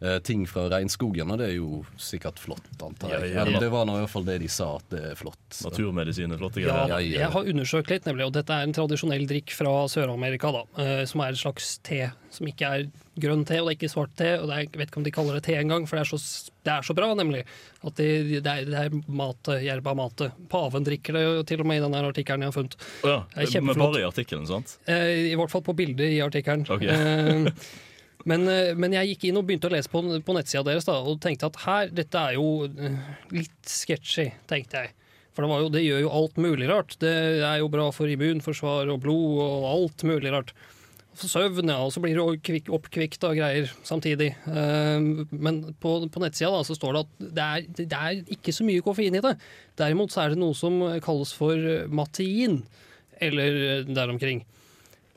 eh, 0.00 0.18
ting 0.24 0.44
fra 0.48 0.66
regnskogen, 0.72 1.30
og 1.32 1.38
det 1.40 1.46
er 1.50 1.54
jo 1.56 1.84
sikkert 1.96 2.38
flott, 2.42 2.66
antar 2.82 3.14
jeg. 3.16 3.32
Ja, 3.32 3.44
ja, 3.44 3.50
ja. 3.56 3.60
Det 3.62 3.70
var 3.72 3.86
nå 3.88 3.96
i 3.96 4.02
hvert 4.04 4.12
fall 4.12 4.26
det 4.28 4.38
de 4.42 4.48
sa, 4.52 4.76
at 4.76 4.88
det 4.92 5.02
er 5.12 5.16
flott. 5.18 5.38
så. 5.50 5.70
Naturmedisin 5.70 6.32
er 6.32 6.40
flotte 6.42 6.60
Ja, 6.64 6.82
greier. 6.90 7.20
jeg 7.22 7.32
har 7.32 7.50
undersøkt 7.54 7.90
litt, 7.94 8.04
nemlig, 8.08 8.26
og 8.28 8.32
dette 8.36 8.52
er 8.52 8.66
en 8.68 8.76
tradisjonell 8.76 9.26
drikk 9.30 9.54
fra 9.56 9.72
Sør-Amerika, 9.88 10.52
da, 10.52 10.64
eh, 10.84 11.04
som 11.08 11.20
er 11.24 11.32
et 11.36 11.40
slags 11.40 11.78
te, 11.86 12.10
som 12.30 12.46
ikke 12.50 12.68
er 12.80 12.86
grønn 13.16 13.46
te, 13.48 13.56
og 13.62 13.70
det 13.70 13.72
er 13.72 13.78
ikke 13.78 13.88
svart 13.94 14.12
te, 14.18 14.34
og 14.36 14.50
det 14.50 14.56
er, 14.58 14.66
jeg 14.66 14.76
vet 14.76 14.90
ikke 14.90 14.98
om 15.00 15.04
de 15.06 15.12
kaller 15.16 15.38
det 15.38 15.44
te 15.46 15.54
engang, 15.56 15.86
for 15.88 15.96
det 15.96 16.02
er, 16.04 16.10
så, 16.12 16.50
det 16.68 16.72
er 16.74 16.82
så 16.84 16.92
bra, 16.98 17.08
nemlig, 17.16 17.46
at 17.80 17.94
det, 17.96 18.08
det, 18.44 18.52
er, 18.52 18.66
det 18.68 18.82
er 18.82 18.98
mate, 19.08 19.56
jerba 19.64 19.94
mate. 19.96 20.28
Paven 20.52 20.84
drikker 20.84 21.16
det 21.16 21.22
jo 21.24 21.42
til 21.48 21.62
og 21.64 21.70
med 21.70 21.80
i 21.80 21.84
denne 21.86 22.02
artikkelen 22.04 22.44
jeg 22.44 22.52
har 22.52 22.56
funnet. 22.58 22.76
Oh, 23.06 23.08
ja, 23.14 23.18
Det 23.32 23.48
er 23.56 23.64
Men 23.64 23.80
bare 23.80 24.02
i 24.02 24.04
artikkelen, 24.04 24.44
sant? 24.50 24.76
Eh, 24.84 25.30
I 25.32 25.36
hvert 25.40 25.50
fall 25.54 25.64
på 25.64 25.72
bildet 25.78 26.12
i 26.12 26.20
artikkelen. 26.20 26.66
Ok. 26.68 26.84
Men, 28.26 28.46
eh, 28.50 28.74
men 28.74 28.94
jeg 28.96 29.12
gikk 29.12 29.28
inn 29.28 29.38
og 29.38 29.46
begynte 29.46 29.70
å 29.70 29.74
lese 29.74 29.90
på, 29.92 30.02
på 30.02 30.36
nettsida 30.36 30.64
deres 30.66 30.86
da, 30.88 30.98
og 30.98 31.20
tenkte 31.22 31.50
at 31.50 31.58
her, 31.62 31.90
dette 31.94 32.22
er 32.22 32.38
jo 32.38 32.66
eh, 32.66 32.96
litt 33.34 33.70
sketchy, 33.70 34.32
tenkte 34.50 34.82
jeg. 34.82 34.94
For 35.36 35.44
det, 35.44 35.58
jo, 35.60 35.68
det 35.74 35.84
gjør 35.84 36.00
jo 36.06 36.14
alt 36.16 36.40
mulig 36.40 36.70
rart. 36.70 36.96
Det 37.02 37.12
er 37.44 37.60
jo 37.60 37.70
bra 37.70 37.90
for 37.94 38.10
immunforsvar 38.10 38.90
og 38.90 39.02
blod 39.04 39.42
og 39.44 39.68
alt 39.68 40.06
mulig 40.08 40.32
rart. 40.34 40.54
Søvn, 41.16 41.70
ja, 41.70 41.78
og 41.80 41.94
så 41.94 42.02
blir 42.04 42.18
du 42.18 42.72
oppkvikt 42.76 43.22
av 43.24 43.36
greier 43.38 43.70
samtidig. 43.86 44.32
Eh, 44.50 45.06
men 45.30 45.62
på, 45.80 45.96
på 46.10 46.24
nettsida 46.24 46.50
da, 46.56 46.66
så 46.66 46.76
står 46.76 46.96
det 46.96 47.04
at 47.06 47.26
det 47.38 47.46
er, 47.46 47.70
det 47.78 48.00
er 48.00 48.36
ikke 48.36 48.56
så 48.56 48.66
mye 48.66 48.84
koffein 48.84 49.16
i 49.16 49.22
det. 49.24 49.36
Derimot 49.78 50.12
så 50.12 50.24
er 50.24 50.34
det 50.34 50.42
noe 50.42 50.56
som 50.56 50.82
kalles 51.04 51.30
for 51.36 51.86
matein, 51.94 52.64
eller 53.22 53.86
der 53.86 54.10
omkring. 54.12 54.42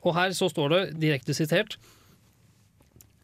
Og 0.06 0.14
her 0.16 0.32
så 0.36 0.46
står 0.48 0.72
det 0.72 0.84
direkte 1.02 1.34
sitert 1.36 1.74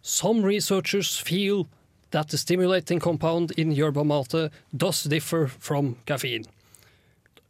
Some 0.08 0.42
researchers 0.42 1.18
feel 1.18 1.66
that 2.12 2.28
the 2.28 2.38
stimulating 2.38 3.00
compound 3.00 3.50
in 3.58 3.72
yerba 3.72 4.04
mate 4.04 4.52
does 4.76 5.02
differ 5.02 5.48
from 5.48 5.96
caffeine. 6.06 6.44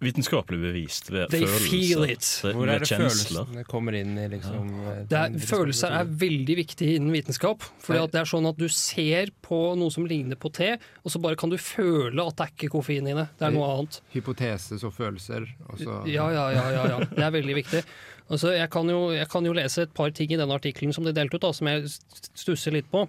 Vitenskapelig 0.07 0.59
bevist 0.62 1.11
ved 1.12 1.29
They 1.35 1.42
følelser. 1.45 1.69
feel 1.71 2.05
it. 2.11 2.29
Hvor 2.57 2.71
er 2.73 2.83
det 2.85 2.88
følelsene 2.90 3.64
kommer 3.69 3.97
inn 3.99 4.14
i 4.23 4.27
liksom 4.33 4.71
ja. 4.87 4.95
Det 5.11 5.21
er, 5.21 5.37
følelser 5.51 5.97
er 6.01 6.09
veldig 6.25 6.57
viktig 6.62 6.88
innen 6.97 7.12
vitenskap. 7.14 7.66
Fordi 7.85 8.03
at 8.07 8.14
det 8.14 8.23
er 8.23 8.31
sånn 8.31 8.47
at 8.51 8.57
Du 8.61 8.66
ser 8.73 9.33
på 9.45 9.61
noe 9.79 9.90
som 9.92 10.07
ligner 10.09 10.38
på 10.40 10.51
te, 10.57 10.73
og 11.05 11.11
så 11.12 11.21
bare 11.23 11.37
kan 11.37 11.51
du 11.53 11.59
føle 11.61 12.23
at 12.25 12.37
det 12.38 12.47
er 12.49 12.55
ikke 12.57 12.73
koffein 12.79 13.07
i 13.11 13.14
det. 13.19 13.27
Det 13.38 13.49
er 13.51 13.55
noe 13.59 13.69
annet. 13.77 14.01
Hypoteses 14.14 14.85
og 14.87 14.95
følelser. 14.97 15.45
Også. 15.73 16.01
Ja, 16.11 16.31
ja, 16.33 16.47
ja, 16.55 16.66
ja, 16.79 16.87
ja. 16.95 16.99
Det 17.11 17.25
er 17.27 17.35
veldig 17.37 17.59
viktig. 17.62 17.83
Altså, 18.31 18.51
jeg, 18.57 18.71
kan 18.75 18.88
jo, 18.90 19.12
jeg 19.14 19.29
kan 19.31 19.45
jo 19.47 19.53
lese 19.55 19.85
et 19.87 19.92
par 19.95 20.11
ting 20.11 20.33
i 20.35 20.38
denne 20.40 20.55
artikkelen 20.57 20.92
som 20.95 21.05
de 21.07 21.12
delte 21.14 21.38
ut, 21.38 21.45
da, 21.45 21.53
som 21.55 21.69
jeg 21.71 21.87
stusser 22.35 22.75
litt 22.75 22.88
på. 22.90 23.05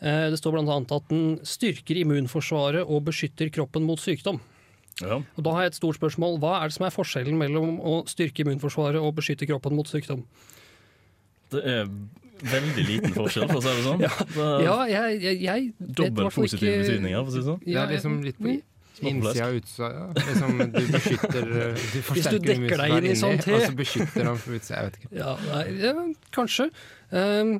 Eh, 0.00 0.28
Det 0.30 0.38
står 0.38 0.54
bl.a. 0.54 0.76
at 0.78 1.08
den 1.10 1.40
styrker 1.42 1.98
immunforsvaret 2.04 2.84
og 2.86 3.02
beskytter 3.08 3.50
kroppen 3.50 3.82
mot 3.88 3.98
sykdom. 3.98 4.38
Ja. 5.04 5.18
Og 5.36 5.44
Da 5.46 5.50
har 5.56 5.66
jeg 5.66 5.72
et 5.74 5.78
stort 5.78 5.98
spørsmål. 5.98 6.38
Hva 6.42 6.54
er 6.62 6.68
det 6.70 6.74
som 6.78 6.86
er 6.88 6.94
forskjellen 6.94 7.36
mellom 7.38 7.76
å 7.80 8.00
styrke 8.10 8.42
immunforsvaret 8.44 9.00
og 9.02 9.14
beskytte 9.18 9.46
kroppen 9.50 9.76
mot 9.78 9.86
sykdom? 9.90 10.24
Det 11.52 11.62
er 11.64 11.84
veldig 12.48 12.84
liten 12.86 13.14
forskjell, 13.16 13.46
for 13.50 13.58
å 13.58 13.62
si 13.64 13.74
det 13.78 13.84
sånn. 13.86 14.02
Ja, 14.06 14.16
Det 14.34 14.48
ja 14.66 14.74
jeg, 14.92 15.20
jeg, 15.22 15.38
jeg 15.42 15.68
vet 15.78 15.88
i 15.90 15.94
Dobbel 16.02 16.28
positiv 16.34 16.68
ikke- 16.68 16.82
betydning 16.84 17.14
her, 17.16 17.22
for 17.24 17.30
å 17.30 17.36
si 17.36 17.38
det 17.42 17.48
sånn. 17.52 17.62
Det 17.64 17.78
er 17.82 17.94
liksom 17.94 18.18
litt 18.26 18.38
på 18.42 18.56
innsida 19.08 19.46
og 19.46 19.56
utsida. 19.60 19.88
Ja. 19.94 20.06
Liksom, 20.18 20.58
du 20.74 20.86
beskytter 20.92 21.50
eh, 21.54 21.82
Du 21.94 21.98
Hvis 22.10 22.28
du 22.28 22.38
dekker 22.42 22.80
deg 22.82 22.94
inn 22.98 23.06
i 23.12 23.16
sånn 23.18 23.38
te. 23.42 23.52
Og 23.54 23.62
så 23.62 23.74
beskytter 23.78 24.24
han 24.26 24.40
for 24.42 24.56
utsida. 24.58 24.80
Jeg 24.80 24.88
vet 24.90 24.96
ikke. 24.98 25.10
Ja, 25.20 25.34
nei, 25.52 25.64
ja 25.84 25.92
kanskje. 26.34 26.66
Um, 27.14 27.52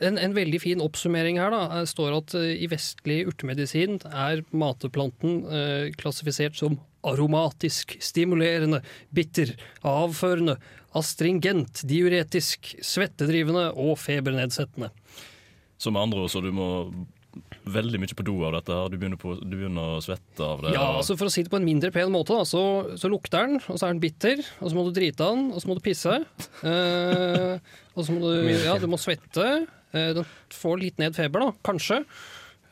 en, 0.00 0.18
en 0.18 0.34
veldig 0.36 0.60
fin 0.62 0.82
oppsummering 0.82 1.38
her 1.40 1.52
da, 1.54 1.62
eh, 1.78 1.86
står 1.88 2.16
at 2.16 2.36
eh, 2.38 2.54
i 2.64 2.68
vestlig 2.70 3.22
urtemedisin 3.30 4.00
er 4.08 4.44
mateplanten 4.50 5.42
eh, 5.46 5.86
klassifisert 6.00 6.58
som 6.58 6.78
aromatisk, 7.06 7.96
stimulerende, 8.04 8.82
bitter, 9.16 9.54
avførende, 9.86 10.58
astringent, 10.96 11.84
diuretisk, 11.88 12.74
svettedrivende 12.84 13.70
og 13.72 13.96
febernedsettende. 14.02 14.90
Så 15.80 15.92
med 15.94 16.02
andre 16.02 16.26
ord, 16.26 16.32
så 16.32 16.42
du 16.44 16.50
må 16.52 16.68
veldig 17.70 18.00
mye 18.02 18.16
på 18.16 18.24
do 18.26 18.34
av 18.44 18.56
dette. 18.58 18.74
her. 18.74 18.90
Du 18.90 18.98
begynner, 18.98 19.20
på, 19.20 19.36
du 19.38 19.54
begynner 19.54 19.96
å 19.96 20.04
svette 20.04 20.44
av 20.44 20.64
det. 20.64 20.74
Ja, 20.74 20.86
altså 20.98 21.16
For 21.16 21.30
å 21.30 21.32
si 21.32 21.44
det 21.46 21.52
på 21.52 21.60
en 21.60 21.66
mindre 21.68 21.92
pen 21.94 22.12
måte, 22.12 22.36
da, 22.36 22.46
så, 22.48 22.62
så 23.00 23.10
lukter 23.12 23.46
den, 23.46 23.60
og 23.62 23.78
så 23.78 23.86
er 23.86 23.94
den 23.94 24.02
bitter, 24.02 24.42
og 24.58 24.66
så 24.66 24.76
må 24.76 24.86
du 24.88 24.94
drite 24.96 25.24
av 25.24 25.38
den, 25.38 25.50
og 25.54 25.62
så 25.62 25.70
må 25.70 25.76
du 25.78 25.84
pisse. 25.84 26.16
Eh, 26.66 27.76
og 27.94 28.06
så 28.06 28.16
må 28.16 28.20
du, 28.26 28.50
ja, 28.50 28.74
du 28.80 28.88
må 28.90 28.98
svette. 29.00 29.46
Eh, 29.92 30.12
den 30.20 30.28
får 30.54 30.82
litt 30.82 31.00
ned 31.02 31.16
feber, 31.18 31.46
da, 31.46 31.54
kanskje. 31.66 32.02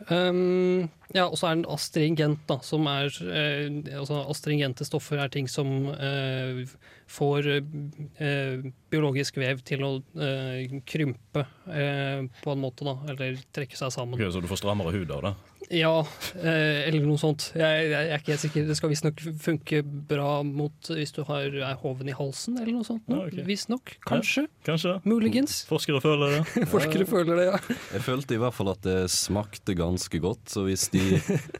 Um, 0.09 0.88
ja, 1.16 1.25
og 1.25 1.38
så 1.40 1.49
er 1.49 1.57
den 1.57 1.68
astringent, 1.73 2.42
da, 2.51 2.59
som 2.64 2.85
er 2.90 3.09
eh, 3.25 3.97
altså 3.97 4.21
Astringente 4.29 4.85
stoffer 4.85 5.23
er 5.23 5.31
ting 5.33 5.49
som 5.49 5.88
eh, 5.94 6.64
får 7.09 7.49
eh, 7.55 8.66
biologisk 8.92 9.40
vev 9.40 9.62
til 9.64 9.87
å 9.87 9.92
eh, 10.21 10.79
krympe 10.88 11.47
eh, 11.73 12.27
på 12.42 12.53
en 12.53 12.61
måte, 12.61 12.85
da, 12.85 12.99
eller 13.09 13.40
trekke 13.57 13.79
seg 13.79 13.94
sammen. 13.94 14.18
Ok, 14.18 14.29
så 14.35 14.44
du 14.44 14.51
får 14.51 14.61
strammere 14.61 14.92
hud 14.92 15.14
av 15.16 15.31
det? 15.31 15.37
Ja, 15.75 16.01
eh, 16.38 16.87
eller 16.88 17.05
noe 17.05 17.18
sånt. 17.21 17.51
Jeg, 17.59 17.88
jeg 17.90 18.09
er 18.09 18.21
ikke 18.21 18.33
helt 18.33 18.44
sikker. 18.44 18.66
Det 18.68 18.77
skal 18.79 18.92
visstnok 18.92 19.21
funke 19.42 19.83
bra 19.85 20.38
mot 20.47 20.90
hvis 20.94 21.12
du 21.16 21.21
har 21.29 21.49
er 21.51 21.81
hoven 21.83 22.09
i 22.09 22.14
halsen, 22.16 22.57
eller 22.61 22.79
noe 22.79 22.87
sånt. 22.87 23.05
Ja, 23.11 23.25
okay. 23.27 23.44
Visstnok. 23.49 23.97
Kanskje. 24.09 24.47
Kanskje. 24.64 24.97
Muligens. 25.09 25.61
Forskere 25.68 26.01
føler 26.05 26.38
det. 26.38 26.64
Forskere 26.75 27.09
føler 27.09 27.42
det, 27.42 27.49
ja. 27.51 27.61
Jeg 27.97 28.05
følte 28.07 28.38
i 28.38 28.40
hvert 28.40 28.57
fall 28.57 28.73
at 28.73 28.81
det 28.87 28.97
smakte 29.12 29.77
ganske 29.77 30.23
godt, 30.25 30.47
så 30.53 30.64
hvis 30.68 30.88
de 30.94 30.98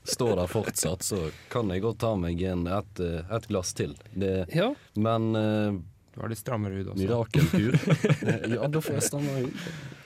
står 0.09 0.35
der 0.40 0.51
fortsatt, 0.51 1.05
så 1.07 1.29
kan 1.53 1.70
jeg 1.72 1.85
godt 1.85 2.01
ta 2.05 2.14
meg 2.18 2.40
en, 2.48 2.66
et, 2.79 3.05
eh, 3.05 3.37
et 3.37 3.48
glass 3.51 3.74
til. 3.79 3.94
Det, 4.14 4.46
Ja. 4.55 4.72
Men 4.96 5.31
uh, 5.37 5.79
Du 6.14 6.22
har 6.24 6.33
litt 6.33 6.40
strammere 6.40 6.81
hud 6.81 6.88
også. 6.90 6.98
mirakelkur 6.98 7.74
Eh, 7.79 8.46
Ja, 8.57 8.66
da 8.66 8.81
får 8.83 8.96
jeg 8.98 9.05
strammere 9.07 9.44
hud. 9.44 9.59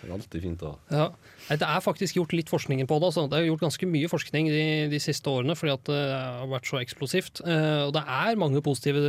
Det 0.02 0.08
er 0.10 0.12
alltid 0.16 0.42
fint 0.42 0.62
å 0.66 0.72
ha. 0.72 0.78
Ja. 0.90 1.04
Det 1.56 1.66
er 1.66 1.80
faktisk 1.82 2.16
gjort 2.18 2.32
litt 2.34 2.50
forskning 2.50 2.82
på 2.90 2.96
det. 3.00 3.08
Altså. 3.08 3.24
Det 3.30 3.38
er 3.38 3.46
gjort 3.46 3.62
ganske 3.62 3.86
mye 3.88 4.08
forskning 4.10 4.48
de, 4.50 4.64
de 4.92 5.00
siste 5.02 5.30
årene 5.30 5.54
fordi 5.58 5.72
at 5.72 5.84
det 5.88 6.00
har 6.10 6.50
vært 6.50 6.68
så 6.68 6.80
eksplosivt. 6.82 7.40
Uh, 7.46 7.86
og 7.86 7.94
det 7.96 8.02
er 8.02 8.40
mange 8.40 8.60
positive 8.66 9.00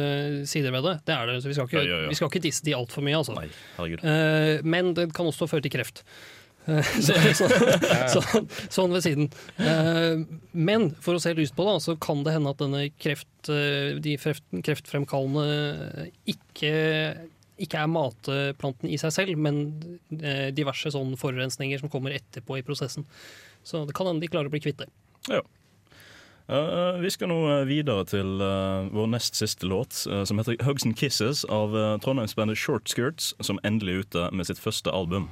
sider 0.50 0.72
ved 0.76 0.86
det. 0.88 0.96
Det 1.10 1.18
er 1.18 1.32
det, 1.34 1.40
så 1.44 1.52
Vi 1.52 1.58
skal 1.58 1.68
ikke, 1.68 1.82
Ja, 1.82 1.90
ja, 1.90 2.00
ja. 2.06 2.14
Vi 2.14 2.20
skal 2.20 2.32
ikke 2.32 2.44
disse 2.46 2.64
de 2.66 2.78
altfor 2.78 3.04
mye. 3.06 3.20
Altså. 3.20 3.36
Nei. 3.36 3.50
Eh, 4.00 4.62
men 4.64 4.94
det 4.96 5.10
kan 5.18 5.28
også 5.28 5.50
føre 5.50 5.66
til 5.66 5.74
kreft. 5.76 6.06
Så, 6.66 7.14
så, 7.40 7.48
så, 8.14 8.42
sånn 8.72 8.96
ved 8.96 9.04
siden. 9.06 9.30
Eh, 9.60 10.24
men 10.56 10.90
for 11.04 11.18
å 11.18 11.24
se 11.24 11.34
lyst 11.38 11.56
på 11.58 11.66
det, 11.68 11.78
så 11.84 11.96
kan 12.02 12.24
det 12.24 12.36
hende 12.36 12.54
at 12.54 12.62
denne 12.62 12.86
kreft, 12.96 13.32
eh, 13.52 13.96
de 14.04 14.16
kreft, 14.22 14.46
kreftfremkallende 14.66 16.08
ikke, 16.30 16.76
ikke 17.64 17.82
er 17.82 17.92
matplanten 17.92 18.92
i 18.92 19.00
seg 19.02 19.16
selv, 19.16 19.42
men 19.42 19.66
eh, 20.20 20.54
diverse 20.56 20.94
sånne 20.96 21.20
forurensninger 21.20 21.84
som 21.84 21.92
kommer 21.92 22.16
etterpå 22.16 22.60
i 22.60 22.66
prosessen. 22.66 23.08
Så 23.64 23.84
det 23.88 23.96
kan 23.98 24.10
hende 24.10 24.24
de 24.24 24.32
klarer 24.32 24.52
å 24.52 24.54
bli 24.54 24.64
kvitt 24.64 24.82
det. 24.84 24.90
Ja. 25.32 25.44
Vi 27.00 27.08
skal 27.08 27.30
nå 27.32 27.38
videre 27.70 28.04
til 28.04 28.42
vår 28.92 29.06
nest 29.14 29.38
siste 29.40 29.64
låt, 29.72 29.96
som 29.96 30.42
heter 30.42 30.58
'Hugs 30.60 30.84
and 30.84 30.98
Kisses' 31.00 31.46
av 31.48 31.72
Trondheimsbandet 32.04 32.60
Short 32.60 32.92
Skirts, 32.92 33.32
som 33.40 33.62
endelig 33.64 33.94
er 33.94 34.04
ute 34.04 34.26
med 34.36 34.50
sitt 34.52 34.60
første 34.60 34.92
album. 34.92 35.30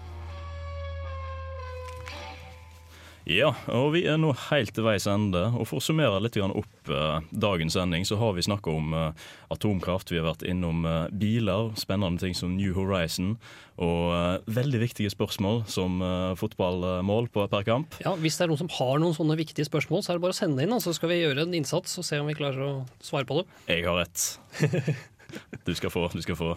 Ja, 3.30 3.52
og 3.70 3.92
vi 3.94 4.02
er 4.10 4.18
nå 4.18 4.32
helt 4.50 4.74
til 4.74 4.86
veis 4.86 5.06
ende. 5.10 5.44
Og 5.54 5.68
For 5.70 5.78
å 5.78 5.84
summere 5.84 6.22
litt 6.24 6.38
opp 6.42 6.90
eh, 6.90 7.28
dagens 7.30 7.76
sending, 7.78 8.06
så 8.08 8.18
har 8.18 8.34
vi 8.34 8.46
snakka 8.46 8.74
om 8.74 8.96
eh, 8.98 9.28
atomkraft. 9.54 10.10
Vi 10.12 10.18
har 10.18 10.26
vært 10.26 10.46
innom 10.48 10.86
eh, 10.90 11.06
biler, 11.14 11.70
spennende 11.78 12.22
ting 12.24 12.34
som 12.38 12.56
New 12.58 12.74
Horizon, 12.78 13.36
og 13.82 14.42
veldig 14.52 14.82
viktige 14.84 15.10
spørsmål 15.10 15.64
som 15.72 16.04
fotballmål 16.38 17.32
på 17.34 17.48
per 17.50 17.64
kamp. 17.66 17.96
Ja, 18.04 18.12
Hvis 18.20 18.38
det 18.38 18.46
er 18.46 18.52
noen 18.52 18.62
som 18.62 18.70
har 18.76 19.02
noen 19.02 19.16
sånne 19.18 19.38
viktige 19.40 19.66
spørsmål, 19.66 20.04
så 20.06 20.12
er 20.12 20.20
det 20.20 20.26
bare 20.28 20.36
å 20.36 20.38
sende 20.38 20.62
inn, 20.62 20.76
så 20.84 20.94
skal 20.94 21.10
vi 21.10 21.22
gjøre 21.24 21.48
en 21.48 21.56
innsats 21.58 21.98
og 21.98 22.06
se 22.06 22.20
om 22.22 22.30
vi 22.30 22.38
klarer 22.38 22.62
å 22.62 22.74
svare 23.02 23.26
på 23.26 23.40
det. 23.40 23.48
Jeg 23.72 23.88
har 23.88 23.98
rett. 24.04 24.28
Du 25.66 25.72
skal 25.76 25.92
få. 25.94 26.10
Du 26.12 26.22
skal 26.22 26.36
få. 26.36 26.56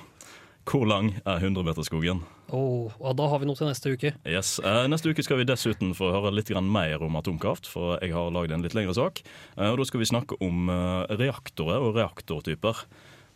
Hvor 0.65 0.87
lang 0.89 1.11
er 1.29 1.43
100-meterskogen? 1.45 2.23
Oh, 2.55 2.93
og 3.01 3.17
da 3.19 3.27
har 3.29 3.41
vi 3.41 3.49
noe 3.49 3.59
til 3.59 3.69
neste 3.69 3.93
uke. 3.93 4.15
Yes. 4.29 4.57
Eh, 4.65 4.85
neste 4.89 5.13
uke 5.13 5.25
skal 5.25 5.41
vi 5.41 5.47
dessuten 5.49 5.93
få 5.97 6.09
høre 6.15 6.33
litt 6.33 6.49
mer 6.65 7.03
om 7.05 7.19
atomkraft, 7.21 7.69
for 7.69 7.99
jeg 8.01 8.15
har 8.15 8.33
lagd 8.33 8.53
en 8.53 8.65
litt 8.65 8.77
lengre 8.77 8.95
sak. 8.97 9.21
Eh, 9.59 9.69
og 9.69 9.79
Da 9.79 9.85
skal 9.85 10.01
vi 10.01 10.09
snakke 10.09 10.41
om 10.41 10.71
eh, 10.73 11.17
reaktorer 11.21 11.85
og 11.85 11.97
reaktortyper, 11.97 12.85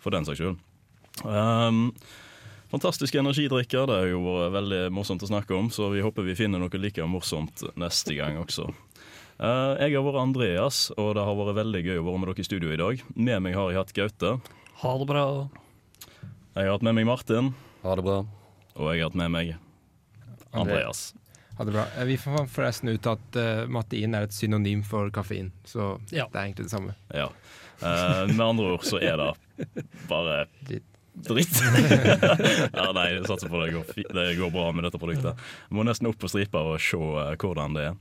for 0.01 0.11
den 0.11 0.25
saks 0.25 0.41
skyld. 0.41 0.57
Um, 1.25 1.93
fantastiske 2.71 3.19
energidrikker. 3.19 3.87
Det 3.91 4.01
har 4.01 4.09
jo 4.09 4.25
vært 4.25 4.57
veldig 4.57 4.83
morsomt 4.95 5.23
å 5.23 5.29
snakke 5.29 5.57
om, 5.57 5.69
så 5.69 5.91
vi 5.93 6.05
håper 6.05 6.25
vi 6.25 6.39
finner 6.39 6.63
noe 6.63 6.81
like 6.81 7.05
morsomt 7.05 7.65
neste 7.77 8.17
gang 8.17 8.39
også. 8.41 8.71
Jeg 9.39 9.95
har 9.95 10.03
vært 10.03 10.19
Andreas, 10.19 10.89
og 10.99 11.13
det 11.15 11.23
har 11.23 11.37
vært 11.39 11.61
veldig 11.61 11.85
gøy 11.85 12.01
å 12.01 12.07
være 12.09 12.19
med 12.23 12.31
dere 12.33 12.43
i 12.43 12.49
studio 12.49 12.73
i 12.75 12.81
dag. 12.81 13.03
Med 13.15 13.43
meg 13.45 13.59
har 13.59 13.71
jeg 13.71 13.83
hatt 13.83 13.97
Gaute. 13.99 14.37
Ha 14.83 14.99
det 14.99 15.11
bra. 15.11 15.27
Jeg 16.59 16.67
har 16.67 16.75
hatt 16.75 16.83
med 16.89 16.97
meg 16.99 17.07
Martin. 17.07 17.53
Ha 17.85 17.95
det 17.95 18.03
bra. 18.07 18.19
Og 18.79 18.89
jeg 18.91 18.99
har 19.05 19.11
hatt 19.13 19.19
med 19.21 19.31
meg 19.31 19.53
Andreas. 20.59 21.13
Ha 21.59 21.67
det 21.67 21.75
bra. 21.75 21.85
Eh, 21.99 22.05
Vi 22.09 22.17
fant 22.19 22.51
forresten 22.51 22.91
ut 22.91 23.07
at 23.11 23.39
uh, 23.39 23.65
matein 23.71 24.15
er 24.19 24.27
et 24.27 24.35
synonym 24.35 24.83
for 24.87 25.11
kaffein, 25.15 25.53
så 25.67 25.97
Ja. 26.11 26.27
det 26.33 26.39
er 26.39 26.45
egentlig 26.49 26.67
det 26.69 26.75
samme. 26.75 26.95
Ja. 27.15 27.29
Uh, 27.83 28.27
med 28.33 28.43
andre 28.43 28.73
ord 28.75 28.83
så 28.87 28.99
er 29.03 29.17
det 29.19 29.33
bare 30.11 30.47
dritt. 30.67 30.85
ja, 32.79 32.85
nei, 32.95 33.07
jeg 33.17 33.25
satser 33.27 33.51
på 33.51 33.59
det 33.59 33.73
går, 33.75 33.87
fi- 33.91 34.05
det 34.15 34.27
går 34.39 34.53
bra 34.55 34.69
med 34.71 34.87
dette 34.87 35.01
produktet. 35.03 35.41
Må 35.75 35.83
nesten 35.87 36.07
opp 36.07 36.19
på 36.23 36.31
stripa 36.31 36.63
og 36.63 36.79
se 36.83 36.95
uh, 36.99 37.33
hvordan 37.35 37.75
det 37.75 37.89
er. 37.89 37.97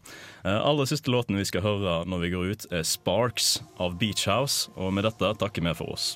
Uh, 0.46 0.60
aller 0.70 0.86
siste 0.90 1.10
låten 1.14 1.38
vi 1.38 1.46
skal 1.50 1.66
høre 1.66 2.04
når 2.10 2.22
vi 2.26 2.34
går 2.36 2.52
ut, 2.54 2.68
er 2.74 2.86
'Sparks' 2.86 3.60
av 3.82 3.98
Beach 3.98 4.26
House. 4.30 4.70
Og 4.78 4.94
med 4.94 5.06
dette 5.10 5.34
takker 5.42 5.66
vi 5.66 5.74
for 5.78 5.94
oss. 5.98 6.12